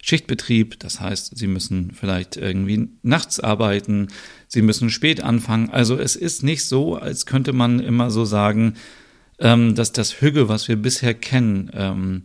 Schichtbetrieb. 0.00 0.78
Das 0.78 1.00
heißt, 1.00 1.36
sie 1.36 1.48
müssen 1.48 1.90
vielleicht 1.90 2.36
irgendwie 2.36 2.90
nachts 3.02 3.40
arbeiten, 3.40 4.06
sie 4.46 4.62
müssen 4.62 4.88
spät 4.88 5.20
anfangen. 5.20 5.68
Also 5.68 5.96
es 5.98 6.14
ist 6.14 6.44
nicht 6.44 6.64
so, 6.64 6.94
als 6.94 7.26
könnte 7.26 7.52
man 7.52 7.80
immer 7.80 8.12
so 8.12 8.24
sagen, 8.24 8.74
ähm, 9.40 9.74
dass 9.74 9.90
das 9.90 10.20
Hüge, 10.20 10.48
was 10.48 10.68
wir 10.68 10.76
bisher 10.76 11.14
kennen, 11.14 11.72
ähm, 11.74 12.22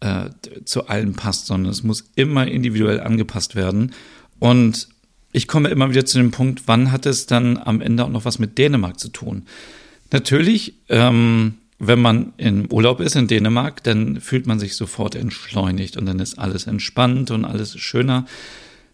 äh, 0.00 0.30
zu 0.64 0.88
allen 0.88 1.14
passt, 1.14 1.46
sondern 1.46 1.70
es 1.70 1.84
muss 1.84 2.10
immer 2.16 2.48
individuell 2.48 2.98
angepasst 2.98 3.54
werden. 3.54 3.92
Und 4.40 4.88
ich 5.38 5.46
komme 5.46 5.68
immer 5.68 5.88
wieder 5.88 6.04
zu 6.04 6.18
dem 6.18 6.32
Punkt, 6.32 6.62
wann 6.66 6.90
hat 6.90 7.06
es 7.06 7.26
dann 7.26 7.58
am 7.58 7.80
Ende 7.80 8.04
auch 8.04 8.10
noch 8.10 8.24
was 8.24 8.40
mit 8.40 8.58
Dänemark 8.58 8.98
zu 8.98 9.08
tun? 9.08 9.44
Natürlich, 10.10 10.74
ähm, 10.88 11.54
wenn 11.78 12.00
man 12.00 12.32
im 12.38 12.66
Urlaub 12.72 12.98
ist 12.98 13.14
in 13.14 13.28
Dänemark, 13.28 13.84
dann 13.84 14.20
fühlt 14.20 14.48
man 14.48 14.58
sich 14.58 14.74
sofort 14.74 15.14
entschleunigt 15.14 15.96
und 15.96 16.06
dann 16.06 16.18
ist 16.18 16.40
alles 16.40 16.66
entspannt 16.66 17.30
und 17.30 17.44
alles 17.44 17.78
schöner. 17.78 18.26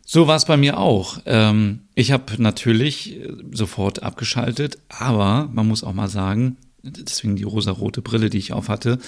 So 0.04 0.26
war 0.26 0.36
es 0.36 0.44
bei 0.44 0.58
mir 0.58 0.78
auch. 0.78 1.18
Ähm, 1.24 1.80
ich 1.94 2.12
habe 2.12 2.24
natürlich 2.36 3.18
sofort 3.50 4.02
abgeschaltet, 4.02 4.76
aber 4.90 5.48
man 5.50 5.66
muss 5.66 5.82
auch 5.82 5.94
mal 5.94 6.08
sagen, 6.08 6.58
deswegen 6.82 7.36
die 7.36 7.44
rosa-rote 7.44 8.02
Brille, 8.02 8.28
die 8.28 8.36
ich 8.36 8.52
auf 8.52 8.68
hatte, 8.68 8.98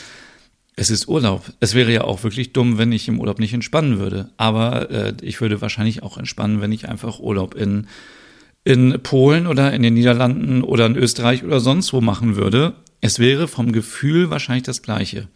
es 0.76 0.90
ist 0.90 1.08
Urlaub. 1.08 1.52
Es 1.58 1.74
wäre 1.74 1.90
ja 1.90 2.04
auch 2.04 2.22
wirklich 2.22 2.52
dumm, 2.52 2.76
wenn 2.76 2.92
ich 2.92 3.08
im 3.08 3.18
Urlaub 3.18 3.38
nicht 3.38 3.54
entspannen 3.54 3.98
würde. 3.98 4.28
Aber 4.36 4.90
äh, 4.90 5.14
ich 5.22 5.40
würde 5.40 5.62
wahrscheinlich 5.62 6.02
auch 6.02 6.18
entspannen, 6.18 6.60
wenn 6.60 6.70
ich 6.70 6.86
einfach 6.86 7.18
Urlaub 7.18 7.54
in, 7.54 7.86
in 8.62 9.00
Polen 9.02 9.46
oder 9.46 9.72
in 9.72 9.82
den 9.82 9.94
Niederlanden 9.94 10.62
oder 10.62 10.84
in 10.84 10.96
Österreich 10.96 11.42
oder 11.44 11.60
sonst 11.60 11.94
wo 11.94 12.02
machen 12.02 12.36
würde. 12.36 12.74
es 13.00 13.18
wäre 13.18 13.48
vom 13.48 13.72
Gefühl 13.72 14.28
wahrscheinlich 14.28 14.64
das 14.64 14.82
gleiche. 14.82 15.28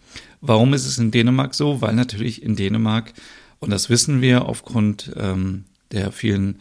Warum 0.42 0.74
ist 0.74 0.86
es 0.86 0.98
in 0.98 1.10
Dänemark 1.10 1.54
so? 1.54 1.80
Weil 1.80 1.94
natürlich 1.94 2.42
in 2.42 2.54
Dänemark, 2.54 3.14
und 3.60 3.70
das 3.70 3.88
wissen 3.88 4.20
wir 4.20 4.46
aufgrund 4.46 5.12
ähm, 5.16 5.64
der 5.90 6.12
vielen 6.12 6.58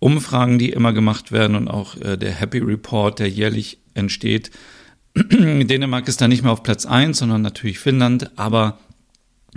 Umfragen, 0.00 0.58
die 0.58 0.70
immer 0.70 0.92
gemacht 0.92 1.32
werden 1.32 1.56
und 1.56 1.68
auch 1.68 1.96
äh, 1.96 2.18
der 2.18 2.32
Happy 2.32 2.58
Report, 2.58 3.18
der 3.18 3.28
jährlich 3.28 3.78
entsteht, 3.94 4.50
Dänemark 5.68 6.08
ist 6.08 6.20
da 6.20 6.28
nicht 6.28 6.42
mehr 6.42 6.52
auf 6.52 6.62
Platz 6.62 6.86
eins, 6.86 7.18
sondern 7.18 7.42
natürlich 7.42 7.78
Finnland, 7.78 8.30
aber 8.38 8.78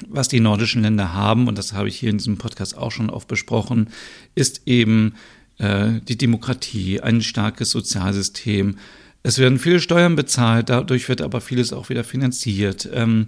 was 0.07 0.27
die 0.27 0.39
nordischen 0.39 0.81
Länder 0.81 1.13
haben, 1.13 1.47
und 1.47 1.57
das 1.57 1.73
habe 1.73 1.87
ich 1.87 1.97
hier 1.97 2.09
in 2.09 2.17
diesem 2.17 2.37
Podcast 2.37 2.77
auch 2.77 2.91
schon 2.91 3.09
oft 3.09 3.27
besprochen, 3.27 3.89
ist 4.35 4.61
eben 4.65 5.15
äh, 5.57 5.99
die 6.07 6.17
Demokratie, 6.17 7.01
ein 7.01 7.21
starkes 7.21 7.71
Sozialsystem. 7.71 8.77
Es 9.23 9.37
werden 9.37 9.59
viele 9.59 9.79
Steuern 9.79 10.15
bezahlt, 10.15 10.69
dadurch 10.69 11.07
wird 11.09 11.21
aber 11.21 11.41
vieles 11.41 11.73
auch 11.73 11.89
wieder 11.89 12.03
finanziert. 12.03 12.89
Ähm, 12.93 13.27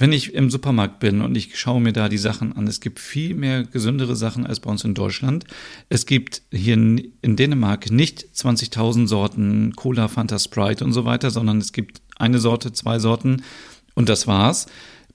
wenn 0.00 0.12
ich 0.12 0.34
im 0.34 0.48
Supermarkt 0.48 1.00
bin 1.00 1.22
und 1.22 1.36
ich 1.36 1.58
schaue 1.58 1.80
mir 1.80 1.92
da 1.92 2.08
die 2.08 2.18
Sachen 2.18 2.52
an, 2.52 2.68
es 2.68 2.80
gibt 2.80 3.00
viel 3.00 3.34
mehr 3.34 3.64
gesündere 3.64 4.14
Sachen 4.14 4.46
als 4.46 4.60
bei 4.60 4.70
uns 4.70 4.84
in 4.84 4.94
Deutschland. 4.94 5.44
Es 5.88 6.06
gibt 6.06 6.42
hier 6.52 6.74
in, 6.74 7.12
Dänemark 7.22 7.90
nicht 7.90 8.26
20.000 8.34 9.08
Sorten 9.08 9.74
Cola, 9.74 10.06
Fanta, 10.06 10.38
Sprite 10.38 10.84
und 10.84 10.92
so 10.92 11.04
weiter, 11.04 11.30
sondern 11.30 11.58
es 11.58 11.72
gibt 11.72 12.00
eine 12.16 12.38
Sorte, 12.38 12.72
zwei 12.72 13.00
Sorten 13.00 13.42
und 13.94 14.08
das 14.08 14.28
war's. 14.28 14.66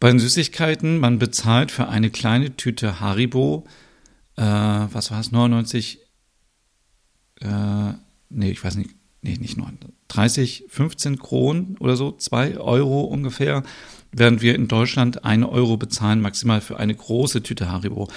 Bei 0.01 0.09
den 0.09 0.19
Süßigkeiten, 0.19 0.99
man 0.99 1.17
bezahlt 1.17 1.71
für 1.71 1.87
eine 1.87 2.09
kleine 2.09 2.57
Tüte 2.57 2.99
Haribo, 2.99 3.65
äh, 4.35 4.41
was 4.43 5.11
war 5.11 5.21
es, 5.21 5.31
99, 5.31 5.99
äh, 7.39 7.93
nee, 8.29 8.51
ich 8.51 8.61
weiß 8.61 8.75
nicht, 8.75 8.89
nee, 9.21 9.37
nicht 9.37 9.55
9, 9.57 9.77
30, 10.09 10.65
15 10.67 11.19
Kronen 11.19 11.77
oder 11.79 11.95
so, 11.95 12.11
2 12.11 12.57
Euro 12.57 13.01
ungefähr, 13.03 13.63
während 14.13 14.41
wir 14.41 14.55
in 14.55 14.67
Deutschland 14.67 15.25
1 15.25 15.45
Euro 15.45 15.77
bezahlen, 15.77 16.21
maximal 16.21 16.61
für 16.61 16.77
eine 16.77 16.95
große 16.95 17.43
Tüte 17.43 17.69
Haribo. 17.69 18.07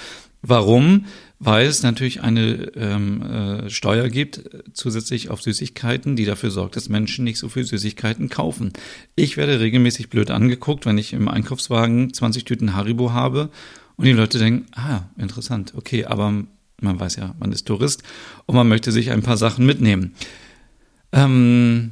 Warum? 0.41 1.05
Weil 1.39 1.67
es 1.67 1.83
natürlich 1.83 2.21
eine 2.21 2.71
ähm, 2.75 3.21
äh, 3.21 3.69
Steuer 3.69 4.07
gibt, 4.07 4.37
äh, 4.37 4.63
zusätzlich 4.73 5.29
auf 5.29 5.41
Süßigkeiten, 5.41 6.15
die 6.15 6.25
dafür 6.25 6.51
sorgt, 6.51 6.75
dass 6.75 6.89
Menschen 6.89 7.25
nicht 7.25 7.39
so 7.39 7.49
viel 7.49 7.63
Süßigkeiten 7.63 8.29
kaufen. 8.29 8.71
Ich 9.15 9.37
werde 9.37 9.59
regelmäßig 9.59 10.09
blöd 10.09 10.31
angeguckt, 10.31 10.85
wenn 10.85 10.97
ich 10.97 11.13
im 11.13 11.27
Einkaufswagen 11.27 12.13
20 12.13 12.45
Tüten 12.45 12.75
Haribo 12.75 13.11
habe 13.11 13.49
und 13.97 14.05
die 14.05 14.13
Leute 14.13 14.39
denken, 14.39 14.67
ah, 14.75 15.01
interessant, 15.17 15.73
okay, 15.75 16.05
aber 16.05 16.31
man 16.79 16.99
weiß 16.99 17.15
ja, 17.17 17.35
man 17.39 17.51
ist 17.51 17.65
Tourist 17.67 18.03
und 18.45 18.55
man 18.55 18.67
möchte 18.67 18.91
sich 18.91 19.11
ein 19.11 19.23
paar 19.23 19.37
Sachen 19.37 19.65
mitnehmen. 19.65 20.13
Ähm, 21.11 21.91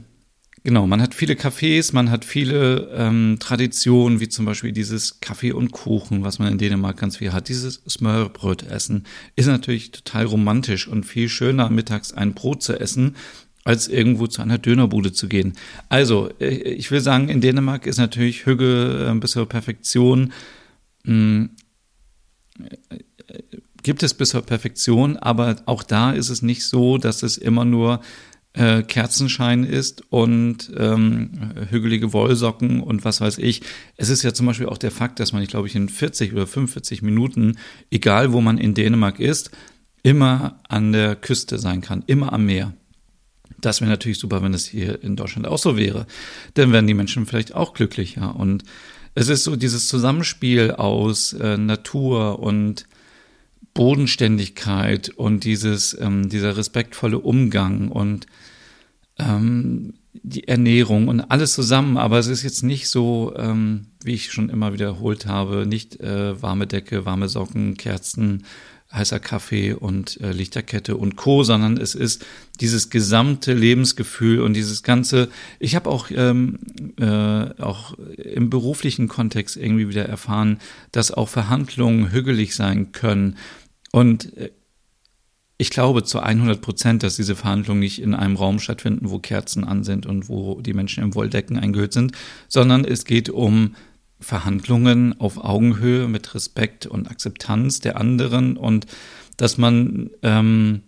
Genau, 0.66 0.88
man 0.88 1.00
hat 1.00 1.05
viele 1.16 1.34
Cafés, 1.34 1.94
man 1.94 2.12
hat 2.12 2.26
viele 2.26 2.92
ähm, 2.94 3.38
Traditionen, 3.40 4.20
wie 4.20 4.30
zum 4.30 4.46
Beispiel 4.46 4.72
dieses 4.72 5.20
Kaffee 5.20 5.52
und 5.52 5.72
Kuchen, 5.72 6.24
was 6.24 6.40
man 6.40 6.52
in 6.52 6.58
Dänemark 6.58 6.98
ganz 6.98 7.18
viel 7.18 7.34
hat. 7.34 7.50
Dieses 7.50 7.82
Smørbröt-Essen 7.88 9.06
ist 9.36 9.48
natürlich 9.48 9.92
total 9.92 10.26
romantisch 10.26 10.88
und 10.88 11.06
viel 11.06 11.30
schöner, 11.30 11.70
mittags 11.70 12.14
ein 12.14 12.34
Brot 12.34 12.62
zu 12.62 12.80
essen, 12.80 13.16
als 13.64 13.88
irgendwo 13.88 14.28
zu 14.28 14.42
einer 14.42 14.58
Dönerbude 14.58 15.12
zu 15.12 15.28
gehen. 15.28 15.54
Also, 15.90 16.30
äh, 16.40 16.50
ich 16.50 16.92
will 16.92 17.02
sagen, 17.02 17.30
in 17.30 17.42
Dänemark 17.42 17.88
ist 17.88 17.98
natürlich 17.98 18.46
Hüge 18.46 19.10
äh, 19.12 19.20
bis 19.20 19.32
zur 19.32 19.50
Perfektion. 19.50 20.34
Mh, 21.04 21.14
hm, 21.14 21.50
äh, 22.60 22.98
gibt 23.84 24.02
es 24.02 24.16
bis 24.16 24.30
zur 24.30 24.42
Perfektion, 24.42 25.18
aber 25.18 25.58
auch 25.68 25.84
da 25.84 26.12
ist 26.12 26.30
es 26.30 26.42
nicht 26.42 26.66
so, 26.66 26.98
dass 26.98 27.22
es 27.22 27.38
immer 27.38 27.66
nur 27.66 28.02
äh, 28.56 28.84
Kerzenschein 28.84 29.64
ist 29.64 30.04
und 30.12 30.72
ähm, 30.78 31.52
hügelige 31.70 32.14
Wollsocken 32.14 32.82
und 32.82 33.06
was 33.06 33.22
weiß 33.22 33.38
ich. 33.38 33.62
Es 33.98 34.10
ist 34.10 34.24
ja 34.24 34.34
zum 34.34 34.46
Beispiel 34.46 34.68
auch 34.68 34.78
der 34.78 34.92
Fakt, 34.92 35.20
dass 35.20 35.34
man, 35.34 35.42
ich 35.42 35.50
glaube 35.50 35.68
ich, 35.68 35.76
in 35.76 35.90
40 35.90 36.34
oder 36.34 36.48
45 36.48 37.02
Minuten, 37.02 37.58
egal 37.92 38.32
wo 38.32 38.42
man 38.42 38.58
in 38.58 38.74
Dänemark 38.74 39.20
ist, 39.20 39.52
immer 40.04 40.60
an 40.70 40.94
der 40.94 41.16
Küste 41.16 41.60
sein 41.60 41.82
kann, 41.82 42.04
immer 42.08 42.32
am 42.32 42.46
Meer. 42.46 42.74
Das 43.60 43.82
wäre 43.82 43.90
natürlich 43.90 44.20
super, 44.20 44.42
wenn 44.44 44.54
es 44.54 44.66
hier 44.66 45.04
in 45.04 45.16
Deutschland 45.16 45.48
auch 45.48 45.58
so 45.58 45.78
wäre. 45.78 46.06
Dann 46.54 46.72
wären 46.72 46.88
die 46.88 46.94
Menschen 46.94 47.26
vielleicht 47.26 47.56
auch 47.56 47.74
glücklicher. 47.74 48.36
Und 48.36 48.64
es 49.16 49.30
ist 49.30 49.44
so 49.44 49.56
dieses 49.56 49.88
Zusammenspiel 49.88 50.72
aus 50.72 51.34
äh, 51.34 51.58
Natur 51.58 52.40
und 52.40 52.86
Bodenständigkeit 53.74 55.10
und 55.10 55.44
dieses, 55.44 55.98
ähm, 56.00 56.30
dieser 56.30 56.56
respektvolle 56.58 57.20
Umgang 57.20 57.90
und 57.90 58.26
ähm, 59.18 59.94
die 60.14 60.48
Ernährung 60.48 61.08
und 61.08 61.22
alles 61.22 61.54
zusammen, 61.54 61.98
aber 61.98 62.20
es 62.20 62.28
ist 62.28 62.44
jetzt 62.44 62.64
nicht 62.64 62.90
so, 62.90 63.34
ähm, 63.38 63.88
wie 64.04 64.14
ich 64.14 64.32
schon 64.32 64.50
immer 64.50 64.74
wiederholt 64.74 65.26
habe, 65.26 65.66
nicht 65.66 66.00
äh, 66.00 66.42
warme 66.42 66.68
Decke, 66.68 67.06
warme 67.06 67.28
Socken, 67.28 67.76
Kerzen, 67.76 68.44
heißer 68.92 69.20
Kaffee 69.20 69.74
und 69.74 70.20
äh, 70.22 70.32
Lichterkette 70.32 70.96
und 70.96 71.16
Co., 71.16 71.44
sondern 71.44 71.78
es 71.78 71.96
ist 71.96 72.26
dieses 72.62 72.90
gesamte 72.90 73.54
Lebensgefühl 73.54 74.42
und 74.42 74.54
dieses 74.54 74.84
ganze, 74.84 75.30
ich 75.60 75.76
habe 75.76 75.90
auch, 75.90 76.10
ähm, 76.12 76.60
äh, 76.98 77.62
auch 77.62 77.96
im 77.98 78.50
beruflichen 78.50 79.08
Kontext 79.08 79.58
irgendwie 79.58 79.90
wieder 79.90 80.06
erfahren, 80.06 80.60
dass 80.92 81.12
auch 81.12 81.30
Verhandlungen 81.30 82.12
hügelig 82.12 82.56
sein 82.56 82.94
können. 82.94 83.38
Und 83.92 84.36
äh, 84.38 84.52
ich 85.58 85.70
glaube 85.70 86.04
zu 86.04 86.20
100 86.20 86.62
Prozent, 86.62 87.04
dass 87.04 87.16
diese 87.16 87.36
Verhandlungen 87.36 87.80
nicht 87.80 88.02
in 88.02 88.14
einem 88.14 88.36
Raum 88.36 88.60
stattfinden, 88.60 89.10
wo 89.10 89.20
Kerzen 89.20 89.64
an 89.64 89.84
sind 89.84 90.06
und 90.06 90.28
wo 90.28 90.62
die 90.62 90.74
Menschen 90.74 91.04
im 91.04 91.16
Wolldecken 91.16 91.58
eingehüllt 91.58 91.94
sind, 91.94 92.12
sondern 92.48 92.84
es 92.84 93.06
geht 93.06 93.30
um 93.30 93.76
Verhandlungen 94.20 95.20
auf 95.20 95.38
Augenhöhe 95.38 96.08
mit 96.08 96.36
Respekt 96.36 96.86
und 96.86 97.10
Akzeptanz 97.10 97.80
der 97.80 98.00
anderen 98.00 98.58
und 98.58 98.86
dass 99.38 99.58
man, 99.58 100.10
ähm, 100.24 100.84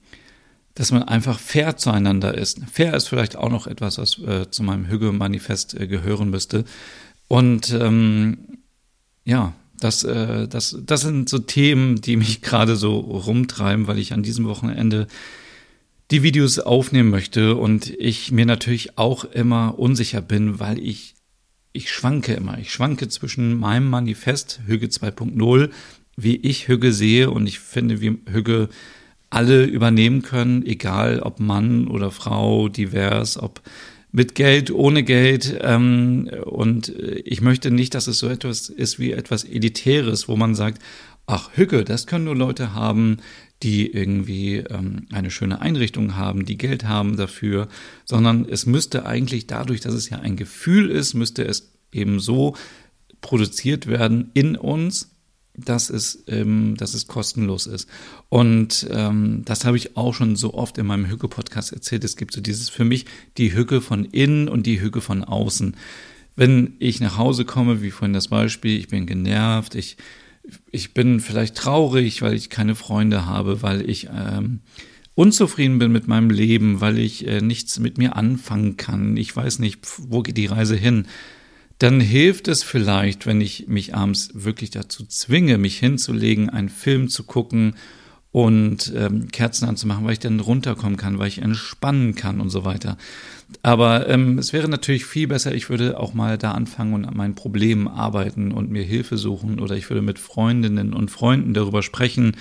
dass 0.76 0.92
man 0.92 1.04
einfach 1.04 1.40
fair 1.40 1.78
zueinander 1.78 2.38
ist. 2.38 2.62
Fair 2.72 2.94
ist 2.94 3.08
vielleicht 3.08 3.36
auch 3.36 3.50
noch 3.50 3.68
etwas, 3.68 3.98
was 3.98 4.20
äh, 4.20 4.50
zu 4.50 4.64
meinem 4.64 4.88
Hüge-Manifest 4.88 5.80
äh, 5.80 5.88
gehören 5.88 6.30
müsste. 6.30 6.66
Und 7.28 7.72
ähm, 7.74 8.60
ja, 9.26 9.54
das, 9.80 10.04
äh, 10.04 10.48
das, 10.48 10.78
das 10.86 11.02
sind 11.02 11.30
so 11.30 11.40
Themen, 11.40 12.02
die 12.02 12.16
mich 12.16 12.42
gerade 12.42 12.76
so 12.76 12.98
rumtreiben, 12.98 13.88
weil 13.88 14.00
ich 14.00 14.14
an 14.14 14.24
diesem 14.24 14.46
Wochenende 14.46 15.08
die 16.12 16.24
Videos 16.24 16.60
aufnehmen 16.60 17.10
möchte 17.10 17.56
und 17.56 17.90
ich 17.90 18.32
mir 18.32 18.46
natürlich 18.46 18.98
auch 18.98 19.26
immer 19.26 19.78
unsicher 19.78 20.22
bin, 20.22 20.60
weil 20.60 20.80
ich, 20.80 21.16
ich 21.74 21.92
schwanke 21.92 22.34
immer. 22.34 22.58
Ich 22.60 22.72
schwanke 22.72 23.10
zwischen 23.10 23.58
meinem 23.58 23.90
Manifest 23.90 24.62
Hüge 24.66 24.88
2.0, 24.88 25.70
wie 26.16 26.38
ich 26.38 26.68
Hüge 26.68 26.94
sehe 26.94 27.30
und 27.30 27.46
ich 27.46 27.60
finde, 27.60 28.00
wie 28.00 28.18
Hüge 28.32 28.70
alle 29.30 29.66
übernehmen 29.66 30.22
können, 30.22 30.66
egal 30.66 31.20
ob 31.20 31.40
Mann 31.42 31.88
oder 31.88 32.12
Frau, 32.12 32.70
divers, 32.70 33.38
ob 33.38 33.62
mit 34.12 34.36
Geld, 34.36 34.72
ohne 34.72 35.04
Geld. 35.04 35.58
Ähm, 35.62 36.30
und 36.46 36.90
ich 36.90 37.42
möchte 37.42 37.72
nicht, 37.72 37.94
dass 37.94 38.08
es 38.08 38.20
so 38.20 38.28
etwas 38.28 38.70
ist 38.70 39.00
wie 39.00 39.12
etwas 39.12 39.44
Elitäres, 39.44 40.28
wo 40.28 40.36
man 40.36 40.56
sagt, 40.56 40.82
ach, 41.26 41.52
Hücke, 41.56 41.84
das 41.84 42.08
können 42.08 42.26
nur 42.26 42.36
Leute 42.36 42.74
haben, 42.74 43.18
die 43.64 43.92
irgendwie 43.92 44.58
ähm, 44.58 45.08
eine 45.12 45.32
schöne 45.32 45.62
Einrichtung 45.62 46.16
haben, 46.16 46.46
die 46.46 46.58
Geld 46.58 46.86
haben 46.86 47.18
dafür, 47.18 47.68
sondern 48.06 48.46
es 48.48 48.66
müsste 48.66 49.06
eigentlich 49.06 49.48
dadurch, 49.48 49.82
dass 49.82 49.94
es 49.94 50.10
ja 50.10 50.20
ein 50.20 50.36
Gefühl 50.36 50.90
ist, 50.90 51.14
müsste 51.16 51.44
es 51.44 51.74
eben 51.92 52.20
so 52.20 52.56
produziert 53.22 53.88
werden 53.88 54.30
in 54.34 54.56
uns, 54.56 55.17
dass 55.58 55.90
es, 55.90 56.24
ähm, 56.28 56.76
dass 56.78 56.94
es 56.94 57.08
kostenlos 57.08 57.66
ist. 57.66 57.90
Und 58.30 58.88
ähm, 58.92 59.42
das 59.44 59.66
habe 59.66 59.78
ich 59.78 59.98
auch 59.98 60.14
schon 60.14 60.36
so 60.36 60.54
oft 60.54 60.78
in 60.78 60.86
meinem 60.86 61.10
Hücke-Podcast 61.10 61.74
erzählt. 61.74 62.04
Es 62.04 62.16
gibt 62.16 62.34
so 62.34 62.42
dieses 62.42 62.70
für 62.70 62.86
mich 62.86 63.06
die 63.38 63.54
Hücke 63.54 63.82
von 63.82 64.06
innen 64.06 64.48
und 64.48 64.68
die 64.68 64.80
Hücke 64.80 65.02
von 65.02 65.24
außen. 65.24 65.76
Wenn 66.36 66.76
ich 66.78 67.02
nach 67.02 67.18
Hause 67.18 67.44
komme, 67.44 67.82
wie 67.82 67.90
vorhin 67.90 68.14
das 68.14 68.28
Beispiel, 68.28 68.78
ich 68.78 68.88
bin 68.88 69.08
genervt, 69.08 69.74
ich, 69.74 69.98
ich 70.72 70.94
bin 70.94 71.20
vielleicht 71.20 71.56
traurig, 71.56 72.22
weil 72.22 72.36
ich 72.36 72.52
keine 72.52 72.76
Freunde 72.76 73.26
habe, 73.26 73.64
weil 73.64 73.90
ich 73.90 74.08
ähm, 74.16 74.60
unzufrieden 75.16 75.80
bin 75.80 75.92
mit 75.92 76.08
meinem 76.08 76.30
Leben, 76.30 76.80
weil 76.80 77.00
ich 77.00 77.26
äh, 77.26 77.42
nichts 77.42 77.80
mit 77.80 77.98
mir 77.98 78.16
anfangen 78.16 78.78
kann. 78.78 79.18
Ich 79.18 79.36
weiß 79.36 79.58
nicht, 79.58 79.80
wo 79.98 80.22
geht 80.22 80.38
die 80.38 80.46
Reise 80.46 80.76
hin 80.76 81.08
dann 81.80 82.00
hilft 82.00 82.48
es 82.48 82.64
vielleicht, 82.64 83.26
wenn 83.26 83.42
ich 83.42 83.68
mich 83.68 83.94
abends 83.96 84.30
wirklich 84.34 84.72
dazu 84.72 85.06
zwinge, 85.06 85.58
mich 85.58 85.78
hinzulegen, 85.78 86.50
einen 86.50 86.70
Film 86.70 87.08
zu 87.08 87.24
gucken 87.24 87.76
und 88.32 88.94
ähm, 88.96 89.30
Kerzen 89.30 89.68
anzumachen, 89.68 90.06
weil 90.06 90.14
ich 90.14 90.20
dann 90.20 90.40
runterkommen 90.40 90.98
kann, 90.98 91.18
weil 91.18 91.28
ich 91.28 91.42
entspannen 91.42 92.16
kann 92.16 92.42
und 92.42 92.50
so 92.50 92.66
weiter. 92.66 92.98
Aber 93.64 94.10
ähm, 94.10 94.38
es 94.38 94.54
wäre 94.54 94.68
natürlich 94.68 95.06
viel 95.06 95.28
besser, 95.28 95.56
ich 95.56 95.70
würde 95.70 96.00
auch 96.00 96.14
mal 96.14 96.38
da 96.38 96.52
anfangen 96.52 96.94
und 96.94 97.06
an 97.06 97.16
meinen 97.16 97.36
Problemen 97.36 97.88
arbeiten 97.88 98.52
und 98.52 98.70
mir 98.70 98.84
Hilfe 98.84 99.18
suchen 99.18 99.60
oder 99.60 99.76
ich 99.76 99.90
würde 99.90 100.02
mit 100.02 100.20
Freundinnen 100.20 100.94
und 100.94 101.10
Freunden 101.10 101.54
darüber 101.54 101.82
sprechen. 101.84 102.36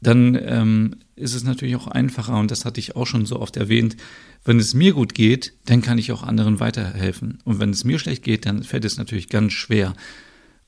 Dann 0.00 0.38
ähm, 0.40 0.96
ist 1.16 1.34
es 1.34 1.44
natürlich 1.44 1.76
auch 1.76 1.88
einfacher 1.88 2.38
und 2.38 2.50
das 2.50 2.64
hatte 2.64 2.80
ich 2.80 2.96
auch 2.96 3.06
schon 3.06 3.26
so 3.26 3.40
oft 3.40 3.56
erwähnt. 3.56 3.96
Wenn 4.44 4.60
es 4.60 4.74
mir 4.74 4.92
gut 4.92 5.14
geht, 5.14 5.54
dann 5.64 5.82
kann 5.82 5.98
ich 5.98 6.12
auch 6.12 6.22
anderen 6.22 6.60
weiterhelfen. 6.60 7.38
Und 7.44 7.58
wenn 7.58 7.70
es 7.70 7.84
mir 7.84 7.98
schlecht 7.98 8.22
geht, 8.22 8.46
dann 8.46 8.62
fällt 8.62 8.84
es 8.84 8.98
natürlich 8.98 9.28
ganz 9.28 9.52
schwer. 9.52 9.94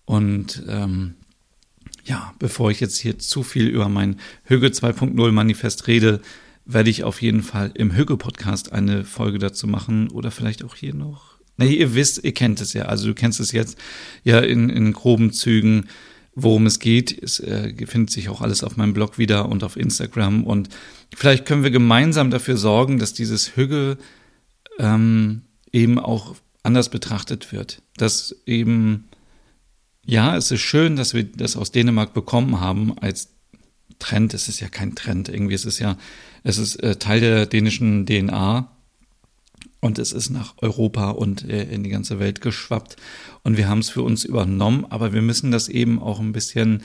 Und 0.05 0.65
ähm, 0.67 1.15
ja, 2.05 2.35
bevor 2.39 2.71
ich 2.71 2.81
jetzt 2.81 2.99
hier 2.99 3.19
zu 3.19 3.43
viel 3.43 3.69
über 3.69 3.89
mein 3.89 4.17
Hüge 4.45 4.69
2.0 4.69 5.31
Manifest 5.31 5.87
rede, 5.87 6.21
werde 6.65 6.91
ich 6.91 7.05
auf 7.05 7.23
jeden 7.23 7.43
Fall 7.43 7.71
im 7.75 7.95
Hüge 7.95 8.17
Podcast 8.17 8.73
eine 8.73 9.05
Folge 9.05 9.39
dazu 9.39 9.67
machen 9.67 10.09
oder 10.11 10.31
vielleicht 10.31 10.65
auch 10.65 10.75
hier 10.75 10.95
noch. 10.95 11.39
Na, 11.57 11.67
ihr 11.67 11.95
wisst, 11.95 12.25
ihr 12.25 12.33
kennt 12.33 12.61
es 12.61 12.73
ja. 12.73 12.85
Also 12.85 13.09
du 13.09 13.15
kennst 13.15 13.41
es 13.41 13.53
jetzt 13.53 13.79
ja 14.23 14.39
in, 14.39 14.69
in 14.71 14.93
groben 14.93 15.33
Zügen, 15.33 15.89
worum 16.43 16.67
es 16.67 16.79
geht. 16.79 17.23
Es 17.23 17.41
äh, 17.41 17.75
findet 17.87 18.11
sich 18.11 18.29
auch 18.29 18.41
alles 18.41 18.65
auf 18.65 18.77
meinem 18.77 18.95
Blog 18.95 19.19
wieder 19.19 19.49
und 19.49 19.65
auf 19.65 19.77
Instagram. 19.77 20.45
Und 20.45 20.69
vielleicht 21.15 21.47
können 21.47 21.63
wir 21.63 21.71
gemeinsam 21.71 22.31
dafür 22.31 22.57
sorgen, 22.57 22.99
dass 22.99 23.13
dieses 23.13 23.57
Hüge 23.57 23.99
ähm, 24.79 25.43
eben 25.73 25.99
auch 25.99 26.37
anders 26.63 26.89
betrachtet 26.89 27.53
wird. 27.53 27.83
Dass 27.97 28.37
eben 28.47 29.09
ja, 30.09 30.37
es 30.39 30.51
ist 30.51 30.63
schön, 30.63 30.97
dass 30.97 31.13
wir 31.13 31.25
das 31.25 31.55
aus 31.55 31.71
Dänemark 31.71 32.15
bekommen 32.15 32.61
haben 32.61 32.99
als 32.99 33.29
Trend. 33.99 34.33
Es 34.33 34.49
ist 34.49 34.59
ja 34.59 34.69
kein 34.69 34.95
Trend 34.95 35.29
irgendwie. 35.29 35.53
Es 35.53 35.67
ist 35.67 35.81
ja, 35.81 35.99
es 36.45 36.57
ist 36.57 36.77
äh, 36.77 36.97
Teil 36.97 37.21
der 37.21 37.45
dänischen 37.45 38.07
DNA 38.07 38.71
und 39.81 39.99
es 39.99 40.13
ist 40.13 40.31
nach 40.31 40.55
Europa 40.59 41.11
und 41.11 41.49
äh, 41.49 41.65
in 41.65 41.85
die 41.85 41.91
ganze 41.91 42.19
Welt 42.19 42.41
geschwappt 42.41 42.97
und 43.43 43.57
wir 43.57 43.69
haben 43.69 43.79
es 43.81 43.91
für 43.91 44.03
uns 44.03 44.25
übernommen, 44.25 44.87
aber 44.89 45.13
wir 45.13 45.23
müssen 45.23 45.51
das 45.51 45.69
eben 45.69 46.01
auch 46.01 46.21
ein 46.21 46.33
bisschen 46.33 46.83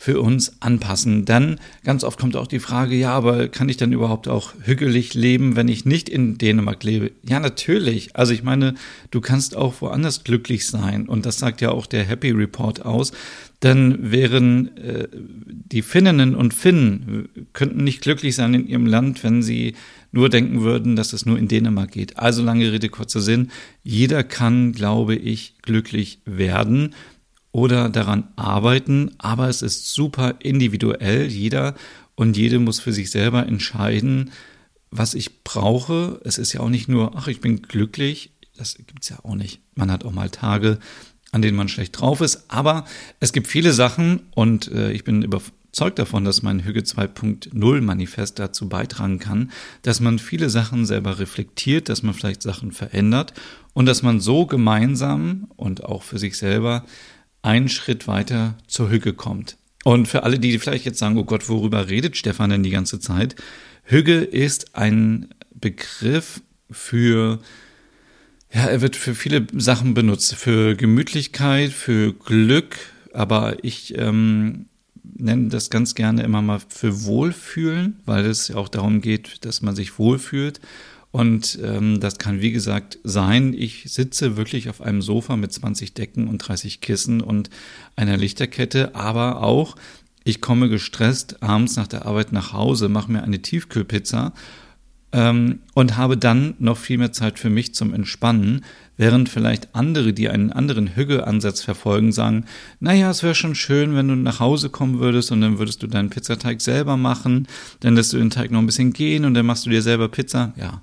für 0.00 0.18
uns 0.18 0.62
anpassen. 0.62 1.26
Dann 1.26 1.60
ganz 1.84 2.04
oft 2.04 2.18
kommt 2.18 2.34
auch 2.34 2.46
die 2.46 2.58
Frage, 2.58 2.96
ja, 2.96 3.12
aber 3.12 3.48
kann 3.48 3.68
ich 3.68 3.76
dann 3.76 3.92
überhaupt 3.92 4.28
auch 4.28 4.54
hügelig 4.62 5.12
leben, 5.12 5.56
wenn 5.56 5.68
ich 5.68 5.84
nicht 5.84 6.08
in 6.08 6.38
Dänemark 6.38 6.82
lebe? 6.82 7.12
Ja, 7.22 7.38
natürlich. 7.38 8.16
Also 8.16 8.32
ich 8.32 8.42
meine, 8.42 8.76
du 9.10 9.20
kannst 9.20 9.54
auch 9.54 9.82
woanders 9.82 10.24
glücklich 10.24 10.66
sein 10.66 11.06
und 11.06 11.26
das 11.26 11.38
sagt 11.38 11.60
ja 11.60 11.70
auch 11.70 11.84
der 11.84 12.04
Happy 12.04 12.30
Report 12.30 12.82
aus. 12.82 13.12
Dann 13.60 14.10
wären 14.10 14.74
äh, 14.78 15.06
die 15.12 15.82
Finninnen 15.82 16.34
und 16.34 16.54
Finnen 16.54 17.28
könnten 17.52 17.84
nicht 17.84 18.00
glücklich 18.00 18.34
sein 18.34 18.54
in 18.54 18.66
ihrem 18.66 18.86
Land, 18.86 19.22
wenn 19.22 19.42
sie 19.42 19.74
nur 20.12 20.28
denken 20.28 20.62
würden, 20.62 20.96
dass 20.96 21.12
es 21.12 21.26
nur 21.26 21.38
in 21.38 21.48
Dänemark 21.48 21.92
geht. 21.92 22.18
Also 22.18 22.42
lange 22.42 22.72
Rede, 22.72 22.88
kurzer 22.88 23.20
Sinn. 23.20 23.50
Jeder 23.82 24.24
kann, 24.24 24.72
glaube 24.72 25.14
ich, 25.14 25.54
glücklich 25.62 26.20
werden 26.24 26.94
oder 27.52 27.88
daran 27.88 28.28
arbeiten, 28.36 29.12
aber 29.18 29.48
es 29.48 29.62
ist 29.62 29.92
super 29.92 30.36
individuell. 30.40 31.26
Jeder 31.26 31.74
und 32.14 32.36
jede 32.36 32.58
muss 32.58 32.80
für 32.80 32.92
sich 32.92 33.10
selber 33.10 33.46
entscheiden, 33.46 34.30
was 34.90 35.14
ich 35.14 35.42
brauche. 35.44 36.20
Es 36.24 36.38
ist 36.38 36.52
ja 36.52 36.60
auch 36.60 36.68
nicht 36.68 36.88
nur, 36.88 37.16
ach, 37.16 37.28
ich 37.28 37.40
bin 37.40 37.62
glücklich. 37.62 38.32
Das 38.56 38.74
gibt 38.74 39.02
es 39.02 39.08
ja 39.08 39.18
auch 39.22 39.36
nicht. 39.36 39.60
Man 39.74 39.90
hat 39.90 40.04
auch 40.04 40.12
mal 40.12 40.30
Tage, 40.30 40.78
an 41.32 41.42
denen 41.42 41.56
man 41.56 41.68
schlecht 41.68 41.98
drauf 41.98 42.20
ist. 42.20 42.44
Aber 42.48 42.84
es 43.20 43.32
gibt 43.32 43.46
viele 43.46 43.72
Sachen 43.72 44.20
und 44.34 44.70
äh, 44.70 44.92
ich 44.92 45.04
bin 45.04 45.22
überzeugt 45.70 46.00
davon, 46.00 46.24
dass 46.24 46.42
mein 46.42 46.64
Hüge 46.64 46.80
2.0 46.80 47.80
Manifest 47.80 48.40
dazu 48.40 48.68
beitragen 48.68 49.20
kann, 49.20 49.52
dass 49.82 50.00
man 50.00 50.18
viele 50.18 50.50
Sachen 50.50 50.84
selber 50.84 51.20
reflektiert, 51.20 51.88
dass 51.88 52.02
man 52.02 52.12
vielleicht 52.12 52.42
Sachen 52.42 52.72
verändert 52.72 53.34
und 53.72 53.86
dass 53.86 54.02
man 54.02 54.18
so 54.18 54.46
gemeinsam 54.46 55.46
und 55.56 55.84
auch 55.84 56.02
für 56.02 56.18
sich 56.18 56.36
selber 56.36 56.84
einen 57.42 57.68
Schritt 57.68 58.08
weiter 58.08 58.58
zur 58.66 58.90
Hüge 58.90 59.12
kommt. 59.12 59.58
Und 59.84 60.08
für 60.08 60.24
alle, 60.24 60.40
die 60.40 60.58
vielleicht 60.58 60.86
jetzt 60.86 60.98
sagen, 60.98 61.16
oh 61.16 61.24
Gott, 61.24 61.48
worüber 61.48 61.88
redet 61.88 62.16
Stefan 62.16 62.50
denn 62.50 62.64
die 62.64 62.70
ganze 62.70 62.98
Zeit? 62.98 63.36
Hüge 63.84 64.18
ist 64.18 64.74
ein 64.74 65.28
Begriff 65.54 66.42
für, 66.68 67.38
ja, 68.52 68.64
er 68.64 68.80
wird 68.80 68.96
für 68.96 69.14
viele 69.14 69.46
Sachen 69.52 69.94
benutzt, 69.94 70.34
für 70.34 70.74
Gemütlichkeit, 70.74 71.70
für 71.70 72.12
Glück, 72.12 72.76
aber 73.12 73.62
ich 73.62 73.96
ähm, 73.96 74.66
nenne 75.02 75.48
das 75.48 75.70
ganz 75.70 75.94
gerne 75.94 76.22
immer 76.22 76.42
mal 76.42 76.60
für 76.68 77.04
Wohlfühlen, 77.04 78.00
weil 78.06 78.26
es 78.26 78.48
ja 78.48 78.56
auch 78.56 78.68
darum 78.68 79.00
geht, 79.00 79.44
dass 79.44 79.62
man 79.62 79.74
sich 79.74 79.98
wohlfühlt. 79.98 80.60
Und 81.12 81.58
ähm, 81.62 81.98
das 81.98 82.18
kann, 82.18 82.40
wie 82.40 82.52
gesagt, 82.52 82.98
sein, 83.02 83.52
ich 83.52 83.84
sitze 83.88 84.36
wirklich 84.36 84.68
auf 84.68 84.80
einem 84.80 85.02
Sofa 85.02 85.36
mit 85.36 85.52
20 85.52 85.94
Decken 85.94 86.28
und 86.28 86.38
30 86.38 86.80
Kissen 86.80 87.20
und 87.20 87.50
einer 87.96 88.16
Lichterkette, 88.16 88.94
aber 88.94 89.42
auch, 89.42 89.74
ich 90.22 90.40
komme 90.40 90.68
gestresst 90.68 91.42
abends 91.42 91.76
nach 91.76 91.88
der 91.88 92.06
Arbeit 92.06 92.30
nach 92.30 92.52
Hause, 92.52 92.88
mache 92.88 93.10
mir 93.10 93.22
eine 93.22 93.42
Tiefkühlpizza 93.42 94.32
ähm, 95.12 95.60
und 95.74 95.96
habe 95.96 96.16
dann 96.16 96.54
noch 96.58 96.76
viel 96.76 96.98
mehr 96.98 97.12
Zeit 97.12 97.38
für 97.38 97.50
mich 97.50 97.74
zum 97.74 97.92
Entspannen, 97.92 98.64
während 98.96 99.28
vielleicht 99.28 99.74
andere, 99.74 100.12
die 100.12 100.28
einen 100.28 100.52
anderen 100.52 100.94
Hügge-Ansatz 100.94 101.62
verfolgen, 101.62 102.12
sagen, 102.12 102.44
naja, 102.80 103.10
es 103.10 103.22
wäre 103.22 103.34
schon 103.34 103.54
schön, 103.54 103.94
wenn 103.96 104.08
du 104.08 104.14
nach 104.14 104.40
Hause 104.40 104.68
kommen 104.68 105.00
würdest 105.00 105.32
und 105.32 105.40
dann 105.40 105.58
würdest 105.58 105.82
du 105.82 105.86
deinen 105.86 106.10
Pizzateig 106.10 106.60
selber 106.60 106.96
machen, 106.96 107.48
dann 107.80 107.96
lässt 107.96 108.12
du 108.12 108.18
den 108.18 108.30
Teig 108.30 108.50
noch 108.50 108.58
ein 108.58 108.66
bisschen 108.66 108.92
gehen 108.92 109.24
und 109.24 109.34
dann 109.34 109.46
machst 109.46 109.66
du 109.66 109.70
dir 109.70 109.82
selber 109.82 110.08
Pizza. 110.08 110.52
Ja, 110.56 110.82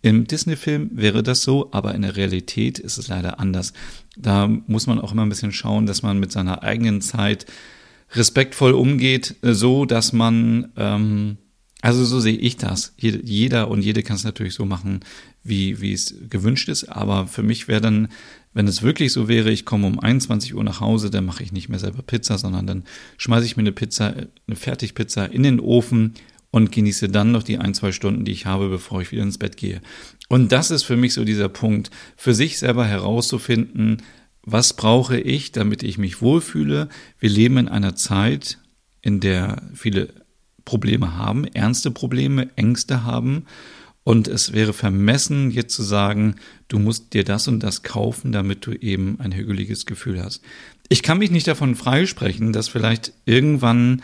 im 0.00 0.26
Disney-Film 0.26 0.90
wäre 0.92 1.22
das 1.22 1.42
so, 1.42 1.68
aber 1.72 1.94
in 1.94 2.02
der 2.02 2.16
Realität 2.16 2.78
ist 2.78 2.98
es 2.98 3.08
leider 3.08 3.40
anders. 3.40 3.72
Da 4.16 4.46
muss 4.46 4.86
man 4.86 5.00
auch 5.00 5.12
immer 5.12 5.22
ein 5.22 5.28
bisschen 5.28 5.52
schauen, 5.52 5.86
dass 5.86 6.02
man 6.02 6.18
mit 6.18 6.32
seiner 6.32 6.62
eigenen 6.62 7.00
Zeit 7.00 7.46
respektvoll 8.12 8.72
umgeht, 8.72 9.36
so 9.42 9.84
dass 9.84 10.12
man 10.12 10.72
ähm, 10.76 11.36
also 11.80 12.04
so 12.04 12.18
sehe 12.18 12.36
ich 12.36 12.56
das. 12.56 12.92
Jeder 12.96 13.68
und 13.68 13.82
jede 13.82 14.02
kann 14.02 14.16
es 14.16 14.24
natürlich 14.24 14.54
so 14.54 14.64
machen, 14.64 15.00
wie, 15.44 15.80
wie 15.80 15.92
es 15.92 16.14
gewünscht 16.28 16.68
ist. 16.68 16.84
Aber 16.84 17.28
für 17.28 17.44
mich 17.44 17.68
wäre 17.68 17.80
dann, 17.80 18.08
wenn 18.52 18.66
es 18.66 18.82
wirklich 18.82 19.12
so 19.12 19.28
wäre, 19.28 19.50
ich 19.50 19.64
komme 19.64 19.86
um 19.86 20.00
21 20.00 20.54
Uhr 20.54 20.64
nach 20.64 20.80
Hause, 20.80 21.10
dann 21.10 21.24
mache 21.24 21.44
ich 21.44 21.52
nicht 21.52 21.68
mehr 21.68 21.78
selber 21.78 22.02
Pizza, 22.02 22.36
sondern 22.36 22.66
dann 22.66 22.84
schmeiße 23.16 23.46
ich 23.46 23.56
mir 23.56 23.62
eine 23.62 23.72
Pizza, 23.72 24.14
eine 24.46 24.56
Fertigpizza 24.56 25.24
in 25.26 25.44
den 25.44 25.60
Ofen 25.60 26.14
und 26.50 26.72
genieße 26.72 27.08
dann 27.08 27.30
noch 27.30 27.44
die 27.44 27.58
ein, 27.58 27.74
zwei 27.74 27.92
Stunden, 27.92 28.24
die 28.24 28.32
ich 28.32 28.46
habe, 28.46 28.68
bevor 28.68 29.00
ich 29.00 29.12
wieder 29.12 29.22
ins 29.22 29.38
Bett 29.38 29.56
gehe. 29.56 29.80
Und 30.28 30.50
das 30.50 30.72
ist 30.72 30.82
für 30.82 30.96
mich 30.96 31.14
so 31.14 31.24
dieser 31.24 31.48
Punkt, 31.48 31.90
für 32.16 32.34
sich 32.34 32.58
selber 32.58 32.86
herauszufinden, 32.86 34.02
was 34.42 34.72
brauche 34.72 35.20
ich, 35.20 35.52
damit 35.52 35.82
ich 35.82 35.98
mich 35.98 36.22
wohlfühle. 36.22 36.88
Wir 37.18 37.30
leben 37.30 37.58
in 37.58 37.68
einer 37.68 37.94
Zeit, 37.96 38.58
in 39.02 39.20
der 39.20 39.62
viele 39.74 40.08
Probleme 40.68 41.16
haben, 41.16 41.46
ernste 41.46 41.90
Probleme, 41.90 42.50
Ängste 42.56 43.02
haben. 43.04 43.46
Und 44.04 44.28
es 44.28 44.52
wäre 44.52 44.74
vermessen, 44.74 45.50
jetzt 45.50 45.74
zu 45.74 45.82
sagen, 45.82 46.34
du 46.68 46.78
musst 46.78 47.14
dir 47.14 47.24
das 47.24 47.48
und 47.48 47.62
das 47.62 47.82
kaufen, 47.82 48.32
damit 48.32 48.66
du 48.66 48.72
eben 48.72 49.18
ein 49.18 49.32
hügeliges 49.32 49.86
Gefühl 49.86 50.22
hast. 50.22 50.42
Ich 50.90 51.02
kann 51.02 51.18
mich 51.18 51.30
nicht 51.30 51.46
davon 51.46 51.74
freisprechen, 51.74 52.52
dass 52.52 52.68
vielleicht 52.68 53.14
irgendwann 53.24 54.02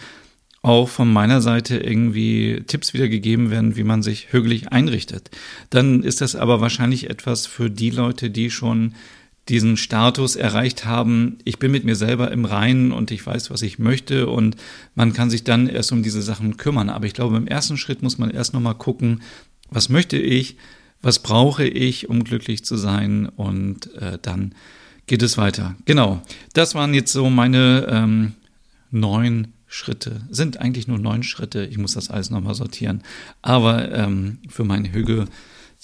auch 0.63 0.89
von 0.89 1.13
meiner 1.13 1.43
Seite 1.43 1.77
irgendwie 1.77 2.63
Tipps 2.67 2.95
wiedergegeben 2.95 3.51
werden, 3.51 3.77
wie 3.77 3.85
man 3.85 4.03
sich 4.03 4.33
hügelig 4.33 4.73
einrichtet. 4.73 5.31
Dann 5.69 6.03
ist 6.03 6.23
das 6.23 6.35
aber 6.35 6.63
wahrscheinlich 6.63 7.11
etwas 7.11 7.47
für 7.47 7.69
die 7.69 7.91
Leute, 7.91 8.31
die 8.31 8.51
schon 8.51 8.95
diesen 9.49 9.77
Status 9.77 10.37
erreicht 10.37 10.87
haben, 10.87 11.39
ich 11.45 11.59
bin 11.59 11.71
mit 11.71 11.85
mir 11.85 11.97
selber 11.97 12.31
im 12.31 12.45
Reinen 12.45 12.93
und 12.93 13.11
ich 13.11 13.27
weiß, 13.27 13.51
was 13.51 13.63
ich 13.63 13.79
möchte 13.79 14.27
und 14.29 14.57
man 14.95 15.13
kann 15.13 15.29
sich 15.31 15.45
dann 15.45 15.69
erst 15.69 15.93
um 15.93 16.03
diese 16.03 16.23
Sachen 16.23 16.57
kümmern. 16.57 16.89
Aber 16.89 17.07
ich 17.07 17.13
glaube, 17.13 17.37
im 17.37 17.47
ersten 17.47 17.77
Schritt 17.77 18.03
muss 18.03 18.19
man 18.19 18.31
erst 18.31 18.55
nochmal 18.55 18.75
gucken, 18.75 19.23
was 19.71 19.89
möchte 19.89 20.17
ich, 20.17 20.57
was 21.03 21.19
brauche 21.19 21.67
ich, 21.67 22.09
um 22.09 22.25
glücklich 22.25 22.65
zu 22.65 22.77
sein 22.77 23.27
und 23.29 23.95
äh, 23.97 24.19
dann 24.21 24.55
geht 25.07 25.23
es 25.23 25.37
weiter. 25.37 25.75
Genau, 25.85 26.23
das 26.55 26.75
waren 26.75 26.95
jetzt 26.95 27.13
so 27.13 27.29
meine 27.29 27.87
ähm, 27.91 28.33
neun 28.91 29.49
Schritte. 29.67 30.23
Sind 30.31 30.59
eigentlich 30.59 30.89
nur 30.89 30.99
neun 30.99 31.23
Schritte. 31.23 31.67
Ich 31.67 31.79
muss 31.79 31.95
das 31.95 32.09
alles 32.09 32.31
nochmal 32.31 32.55
sortieren. 32.55 33.03
Aber 33.43 33.93
ähm, 33.93 34.39
für 34.49 34.65
meine 34.65 34.93
Hüge 34.93 35.27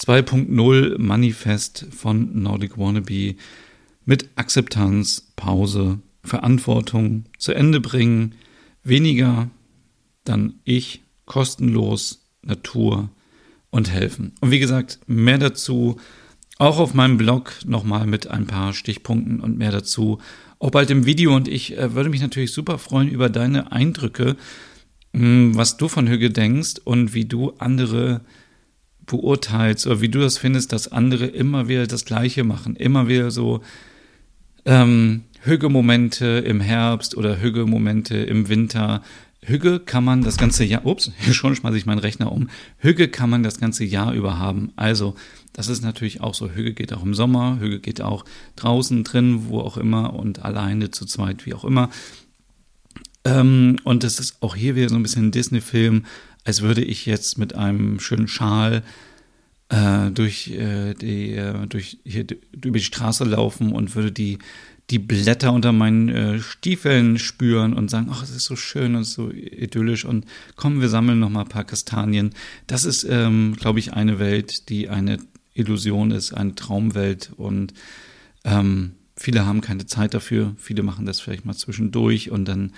2.0 0.04 0.98
Manifest 0.98 1.86
von 1.90 2.42
Nordic 2.42 2.78
Wannabe 2.78 3.36
mit 4.06 4.30
Akzeptanz, 4.34 5.32
Pause, 5.36 5.98
Verantwortung 6.24 7.26
zu 7.38 7.52
Ende 7.52 7.80
bringen, 7.80 8.34
weniger, 8.82 9.50
dann 10.24 10.54
ich, 10.64 11.02
kostenlos, 11.26 12.26
Natur 12.42 13.10
und 13.70 13.90
helfen. 13.90 14.32
Und 14.40 14.50
wie 14.50 14.58
gesagt, 14.58 15.00
mehr 15.06 15.38
dazu 15.38 15.96
auch 16.58 16.78
auf 16.78 16.94
meinem 16.94 17.16
Blog 17.16 17.52
nochmal 17.66 18.06
mit 18.06 18.26
ein 18.26 18.46
paar 18.46 18.72
Stichpunkten 18.72 19.40
und 19.40 19.58
mehr 19.58 19.70
dazu. 19.70 20.18
Auch 20.58 20.70
bald 20.70 20.90
im 20.90 21.06
Video 21.06 21.34
und 21.34 21.48
ich 21.48 21.76
äh, 21.76 21.94
würde 21.94 22.10
mich 22.10 22.20
natürlich 22.20 22.52
super 22.52 22.78
freuen 22.78 23.08
über 23.08 23.30
deine 23.30 23.72
Eindrücke, 23.72 24.36
mh, 25.12 25.20
hm, 25.20 25.56
was 25.56 25.76
du 25.76 25.88
von 25.88 26.08
Hüge 26.08 26.30
denkst 26.30 26.74
und 26.84 27.14
wie 27.14 27.24
du 27.24 27.52
andere 27.58 28.22
beurteilst 29.06 29.86
oder 29.86 30.00
wie 30.00 30.08
du 30.08 30.20
das 30.20 30.38
findest, 30.38 30.72
dass 30.72 30.92
andere 30.92 31.26
immer 31.26 31.68
wieder 31.68 31.86
das 31.86 32.04
Gleiche 32.04 32.44
machen, 32.44 32.76
immer 32.76 33.08
wieder 33.08 33.30
so 33.30 33.62
ähm, 34.64 35.22
Hügge-Momente 35.42 36.26
im 36.26 36.60
Herbst 36.60 37.16
oder 37.16 37.40
Hügge-Momente 37.40 38.16
im 38.16 38.48
Winter. 38.48 39.02
Hügge 39.42 39.80
kann 39.80 40.04
man 40.04 40.22
das 40.22 40.36
ganze 40.36 40.64
Jahr, 40.64 40.84
ups, 40.84 41.12
schon 41.32 41.56
schmeiße 41.56 41.76
ich 41.76 41.86
meinen 41.86 41.98
Rechner 41.98 42.30
um. 42.30 42.48
Hügge 42.78 43.08
kann 43.08 43.30
man 43.30 43.42
das 43.42 43.58
ganze 43.58 43.84
Jahr 43.84 44.12
über 44.12 44.38
haben. 44.38 44.72
Also, 44.76 45.14
das 45.52 45.68
ist 45.68 45.82
natürlich 45.82 46.20
auch 46.20 46.34
so. 46.34 46.50
Hügge 46.50 46.74
geht 46.74 46.92
auch 46.92 47.02
im 47.02 47.14
Sommer, 47.14 47.58
Hügge 47.58 47.80
geht 47.80 48.02
auch 48.02 48.24
draußen, 48.56 49.02
drin, 49.02 49.46
wo 49.48 49.60
auch 49.60 49.76
immer 49.76 50.14
und 50.14 50.44
alleine, 50.44 50.90
zu 50.90 51.06
zweit, 51.06 51.46
wie 51.46 51.54
auch 51.54 51.64
immer. 51.64 51.90
Ähm, 53.24 53.76
und 53.84 54.04
es 54.04 54.20
ist 54.20 54.36
auch 54.40 54.56
hier 54.56 54.76
wieder 54.76 54.88
so 54.88 54.96
ein 54.96 55.02
bisschen 55.02 55.26
ein 55.28 55.32
Disney-Film, 55.32 56.04
als 56.44 56.62
würde 56.62 56.82
ich 56.82 57.06
jetzt 57.06 57.38
mit 57.38 57.54
einem 57.54 58.00
schönen 58.00 58.28
Schal 58.28 58.82
äh, 59.68 60.10
durch, 60.10 60.48
äh, 60.48 60.94
die, 60.94 61.32
äh, 61.34 61.66
durch 61.66 61.98
hier 62.04 62.26
über 62.52 62.78
die 62.78 62.84
Straße 62.84 63.24
laufen 63.24 63.72
und 63.72 63.94
würde 63.94 64.12
die, 64.12 64.38
die 64.90 64.98
Blätter 64.98 65.52
unter 65.52 65.72
meinen 65.72 66.08
äh, 66.08 66.38
Stiefeln 66.40 67.18
spüren 67.18 67.74
und 67.74 67.90
sagen, 67.90 68.08
ach, 68.10 68.22
es 68.22 68.30
ist 68.30 68.44
so 68.44 68.56
schön 68.56 68.96
und 68.96 69.04
so 69.04 69.30
idyllisch 69.30 70.04
und 70.04 70.26
komm, 70.56 70.80
wir 70.80 70.88
sammeln 70.88 71.20
noch 71.20 71.30
mal 71.30 71.42
ein 71.42 71.48
paar 71.48 71.64
Kastanien. 71.64 72.30
Das 72.66 72.84
ist, 72.84 73.06
ähm, 73.08 73.54
glaube 73.58 73.78
ich, 73.78 73.92
eine 73.92 74.18
Welt, 74.18 74.68
die 74.68 74.88
eine 74.88 75.18
Illusion 75.54 76.10
ist, 76.10 76.32
eine 76.34 76.54
Traumwelt 76.54 77.30
und 77.36 77.72
ähm, 78.44 78.92
viele 79.16 79.46
haben 79.46 79.60
keine 79.60 79.86
Zeit 79.86 80.14
dafür. 80.14 80.54
Viele 80.58 80.82
machen 80.82 81.06
das 81.06 81.20
vielleicht 81.20 81.44
mal 81.44 81.54
zwischendurch 81.54 82.30
und 82.30 82.46
dann 82.46 82.72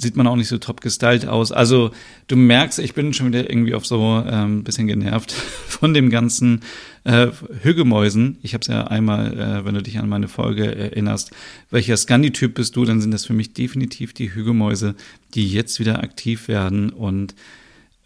sieht 0.00 0.16
man 0.16 0.28
auch 0.28 0.36
nicht 0.36 0.46
so 0.48 0.58
top 0.58 0.80
gestylt 0.80 1.26
aus. 1.26 1.50
Also 1.50 1.90
du 2.28 2.36
merkst, 2.36 2.78
ich 2.78 2.94
bin 2.94 3.12
schon 3.12 3.26
wieder 3.26 3.50
irgendwie 3.50 3.74
auf 3.74 3.84
so 3.84 4.00
ein 4.00 4.28
ähm, 4.30 4.64
bisschen 4.64 4.86
genervt 4.86 5.32
von 5.66 5.92
dem 5.92 6.08
ganzen 6.08 6.60
äh, 7.02 7.26
Hügemäusen. 7.62 8.38
Ich 8.42 8.54
habe 8.54 8.62
es 8.62 8.68
ja 8.68 8.86
einmal, 8.86 9.36
äh, 9.36 9.64
wenn 9.64 9.74
du 9.74 9.82
dich 9.82 9.98
an 9.98 10.08
meine 10.08 10.28
Folge 10.28 10.72
erinnerst, 10.72 11.32
welcher 11.70 11.96
Scandi-Typ 11.96 12.54
bist 12.54 12.76
du, 12.76 12.84
dann 12.84 13.00
sind 13.00 13.10
das 13.10 13.26
für 13.26 13.32
mich 13.32 13.54
definitiv 13.54 14.12
die 14.12 14.32
Hügemäuse, 14.32 14.94
die 15.34 15.50
jetzt 15.50 15.80
wieder 15.80 16.00
aktiv 16.00 16.46
werden 16.46 16.90
und 16.90 17.34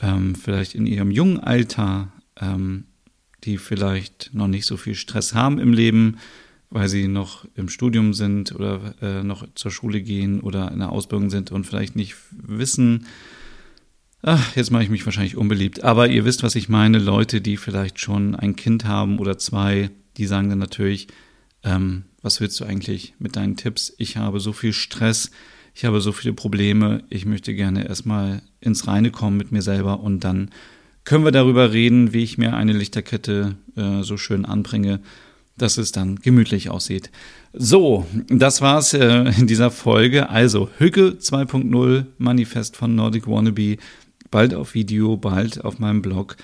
ähm, 0.00 0.34
vielleicht 0.34 0.74
in 0.74 0.86
ihrem 0.86 1.10
jungen 1.10 1.40
Alter, 1.40 2.10
ähm, 2.40 2.84
die 3.44 3.58
vielleicht 3.58 4.30
noch 4.32 4.48
nicht 4.48 4.64
so 4.64 4.78
viel 4.78 4.94
Stress 4.94 5.34
haben 5.34 5.58
im 5.58 5.74
Leben, 5.74 6.16
weil 6.72 6.88
sie 6.88 7.06
noch 7.06 7.46
im 7.54 7.68
Studium 7.68 8.14
sind 8.14 8.54
oder 8.54 8.94
äh, 9.00 9.22
noch 9.22 9.46
zur 9.54 9.70
Schule 9.70 10.00
gehen 10.00 10.40
oder 10.40 10.70
in 10.72 10.78
der 10.78 10.90
Ausbildung 10.90 11.30
sind 11.30 11.52
und 11.52 11.64
vielleicht 11.64 11.96
nicht 11.96 12.16
wissen, 12.30 13.06
ach, 14.22 14.56
jetzt 14.56 14.70
mache 14.70 14.84
ich 14.84 14.90
mich 14.90 15.04
wahrscheinlich 15.04 15.36
unbeliebt, 15.36 15.84
aber 15.84 16.08
ihr 16.08 16.24
wisst, 16.24 16.42
was 16.42 16.54
ich 16.54 16.68
meine, 16.68 16.98
Leute, 16.98 17.40
die 17.40 17.56
vielleicht 17.56 18.00
schon 18.00 18.34
ein 18.34 18.56
Kind 18.56 18.84
haben 18.84 19.18
oder 19.18 19.38
zwei, 19.38 19.90
die 20.16 20.26
sagen 20.26 20.48
dann 20.48 20.58
natürlich, 20.58 21.08
ähm, 21.62 22.04
was 22.22 22.40
willst 22.40 22.58
du 22.60 22.64
eigentlich 22.64 23.14
mit 23.18 23.36
deinen 23.36 23.56
Tipps? 23.56 23.92
Ich 23.98 24.16
habe 24.16 24.40
so 24.40 24.52
viel 24.52 24.72
Stress, 24.72 25.30
ich 25.74 25.84
habe 25.84 26.00
so 26.00 26.12
viele 26.12 26.34
Probleme, 26.34 27.04
ich 27.10 27.26
möchte 27.26 27.54
gerne 27.54 27.86
erstmal 27.86 28.42
ins 28.60 28.86
Reine 28.86 29.10
kommen 29.10 29.36
mit 29.36 29.52
mir 29.52 29.62
selber 29.62 30.00
und 30.00 30.20
dann 30.20 30.50
können 31.04 31.24
wir 31.24 31.32
darüber 31.32 31.72
reden, 31.72 32.12
wie 32.12 32.22
ich 32.22 32.38
mir 32.38 32.54
eine 32.54 32.72
Lichterkette 32.72 33.56
äh, 33.76 34.02
so 34.02 34.16
schön 34.16 34.44
anbringe 34.44 35.00
dass 35.62 35.78
es 35.78 35.92
dann 35.92 36.16
gemütlich 36.16 36.70
aussieht. 36.70 37.10
So, 37.52 38.06
das 38.28 38.60
war's 38.60 38.94
äh, 38.94 39.32
in 39.38 39.46
dieser 39.46 39.70
Folge. 39.70 40.28
Also 40.28 40.68
Hücke 40.78 41.16
2.0 41.20 42.06
Manifest 42.18 42.76
von 42.76 42.94
Nordic 42.94 43.28
Wannabe. 43.28 43.76
Bald 44.30 44.54
auf 44.54 44.74
Video, 44.74 45.16
bald 45.16 45.64
auf 45.64 45.78
meinem 45.78 46.02
Blog. 46.02 46.36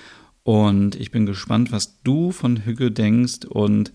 Und 0.43 0.95
ich 0.95 1.11
bin 1.11 1.25
gespannt, 1.25 1.71
was 1.71 2.01
du 2.03 2.31
von 2.31 2.65
Hücke 2.65 2.91
denkst 2.91 3.45
und 3.47 3.91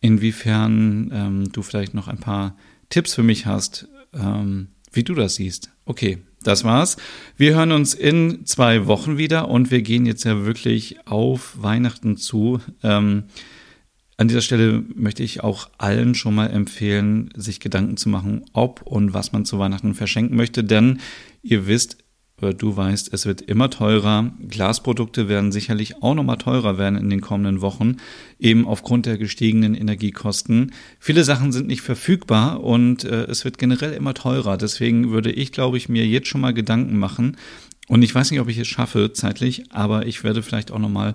inwiefern 0.00 1.10
ähm, 1.12 1.52
du 1.52 1.62
vielleicht 1.62 1.94
noch 1.94 2.08
ein 2.08 2.18
paar 2.18 2.56
Tipps 2.88 3.14
für 3.14 3.22
mich 3.22 3.46
hast, 3.46 3.88
ähm, 4.14 4.68
wie 4.92 5.02
du 5.02 5.14
das 5.14 5.34
siehst. 5.34 5.70
Okay, 5.84 6.18
das 6.42 6.64
war's. 6.64 6.96
Wir 7.36 7.54
hören 7.54 7.72
uns 7.72 7.94
in 7.94 8.46
zwei 8.46 8.86
Wochen 8.86 9.18
wieder 9.18 9.48
und 9.48 9.70
wir 9.70 9.82
gehen 9.82 10.06
jetzt 10.06 10.24
ja 10.24 10.44
wirklich 10.44 10.96
auf 11.06 11.56
Weihnachten 11.60 12.16
zu. 12.16 12.60
Ähm, 12.82 13.24
an 14.16 14.28
dieser 14.28 14.42
Stelle 14.42 14.84
möchte 14.94 15.22
ich 15.22 15.42
auch 15.42 15.70
allen 15.78 16.14
schon 16.14 16.34
mal 16.34 16.46
empfehlen, 16.46 17.30
sich 17.34 17.60
Gedanken 17.60 17.96
zu 17.96 18.08
machen, 18.08 18.44
ob 18.52 18.82
und 18.82 19.12
was 19.12 19.32
man 19.32 19.44
zu 19.44 19.58
Weihnachten 19.58 19.94
verschenken 19.94 20.36
möchte, 20.36 20.62
denn 20.62 21.00
ihr 21.42 21.66
wisst, 21.66 21.98
oder 22.38 22.52
du 22.52 22.76
weißt, 22.76 23.12
es 23.12 23.26
wird 23.26 23.42
immer 23.42 23.70
teurer. 23.70 24.32
Glasprodukte 24.48 25.28
werden 25.28 25.52
sicherlich 25.52 26.02
auch 26.02 26.14
nochmal 26.14 26.36
teurer 26.36 26.78
werden 26.78 26.98
in 26.98 27.08
den 27.08 27.20
kommenden 27.20 27.60
Wochen, 27.60 27.96
eben 28.38 28.66
aufgrund 28.66 29.06
der 29.06 29.18
gestiegenen 29.18 29.74
Energiekosten. 29.74 30.72
Viele 30.98 31.24
Sachen 31.24 31.52
sind 31.52 31.68
nicht 31.68 31.82
verfügbar 31.82 32.62
und 32.62 33.04
äh, 33.04 33.24
es 33.24 33.44
wird 33.44 33.58
generell 33.58 33.92
immer 33.92 34.14
teurer. 34.14 34.56
Deswegen 34.56 35.10
würde 35.10 35.30
ich, 35.30 35.52
glaube 35.52 35.76
ich, 35.76 35.88
mir 35.88 36.06
jetzt 36.06 36.28
schon 36.28 36.40
mal 36.40 36.54
Gedanken 36.54 36.98
machen. 36.98 37.36
Und 37.86 38.02
ich 38.02 38.14
weiß 38.14 38.30
nicht, 38.30 38.40
ob 38.40 38.48
ich 38.48 38.58
es 38.58 38.68
schaffe 38.68 39.12
zeitlich, 39.12 39.72
aber 39.72 40.06
ich 40.06 40.24
werde 40.24 40.42
vielleicht 40.42 40.72
auch 40.72 40.78
nochmal 40.78 41.14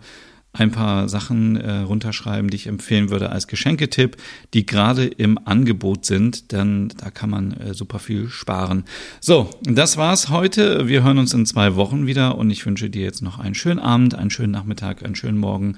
ein 0.52 0.72
paar 0.72 1.08
Sachen 1.10 1.56
äh, 1.58 1.80
runterschreiben, 1.80 2.50
die 2.50 2.56
ich 2.56 2.68
empfehlen 2.68 3.10
würde 3.10 3.30
als 3.30 3.48
Geschenketipp, 3.48 4.18
die 4.54 4.66
gerade 4.66 5.06
im 5.06 5.38
Angebot 5.46 6.06
sind, 6.06 6.52
denn 6.52 6.90
da 6.98 7.12
kann 7.12 7.30
man 7.30 7.54
äh, 7.54 7.74
super 7.74 8.00
viel 8.00 8.30
sparen. 8.30 8.86
So, 9.22 9.50
das 9.64 9.98
war's 9.98 10.30
heute. 10.30 10.88
Wir 10.88 11.04
hören 11.04 11.20
uns 11.20 11.34
in 11.34 11.46
zwei 11.46 11.76
Wochen 11.76 12.08
wieder 12.08 12.38
und 12.38 12.50
ich 12.50 12.66
wünsche 12.66 12.90
dir 12.90 13.04
jetzt 13.04 13.22
noch 13.22 13.38
einen 13.38 13.56
schönen 13.56 13.80
Abend, 13.80 14.16
einen 14.16 14.32
schönen 14.32 14.52
Nachmittag, 14.52 15.04
einen 15.04 15.16
schönen 15.16 15.38
Morgen, 15.38 15.76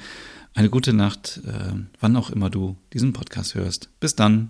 eine 0.53 0.69
gute 0.69 0.93
Nacht, 0.93 1.41
äh, 1.45 1.73
wann 1.99 2.15
auch 2.15 2.29
immer 2.29 2.49
du 2.49 2.77
diesen 2.93 3.13
Podcast 3.13 3.55
hörst. 3.55 3.89
Bis 3.99 4.15
dann. 4.15 4.49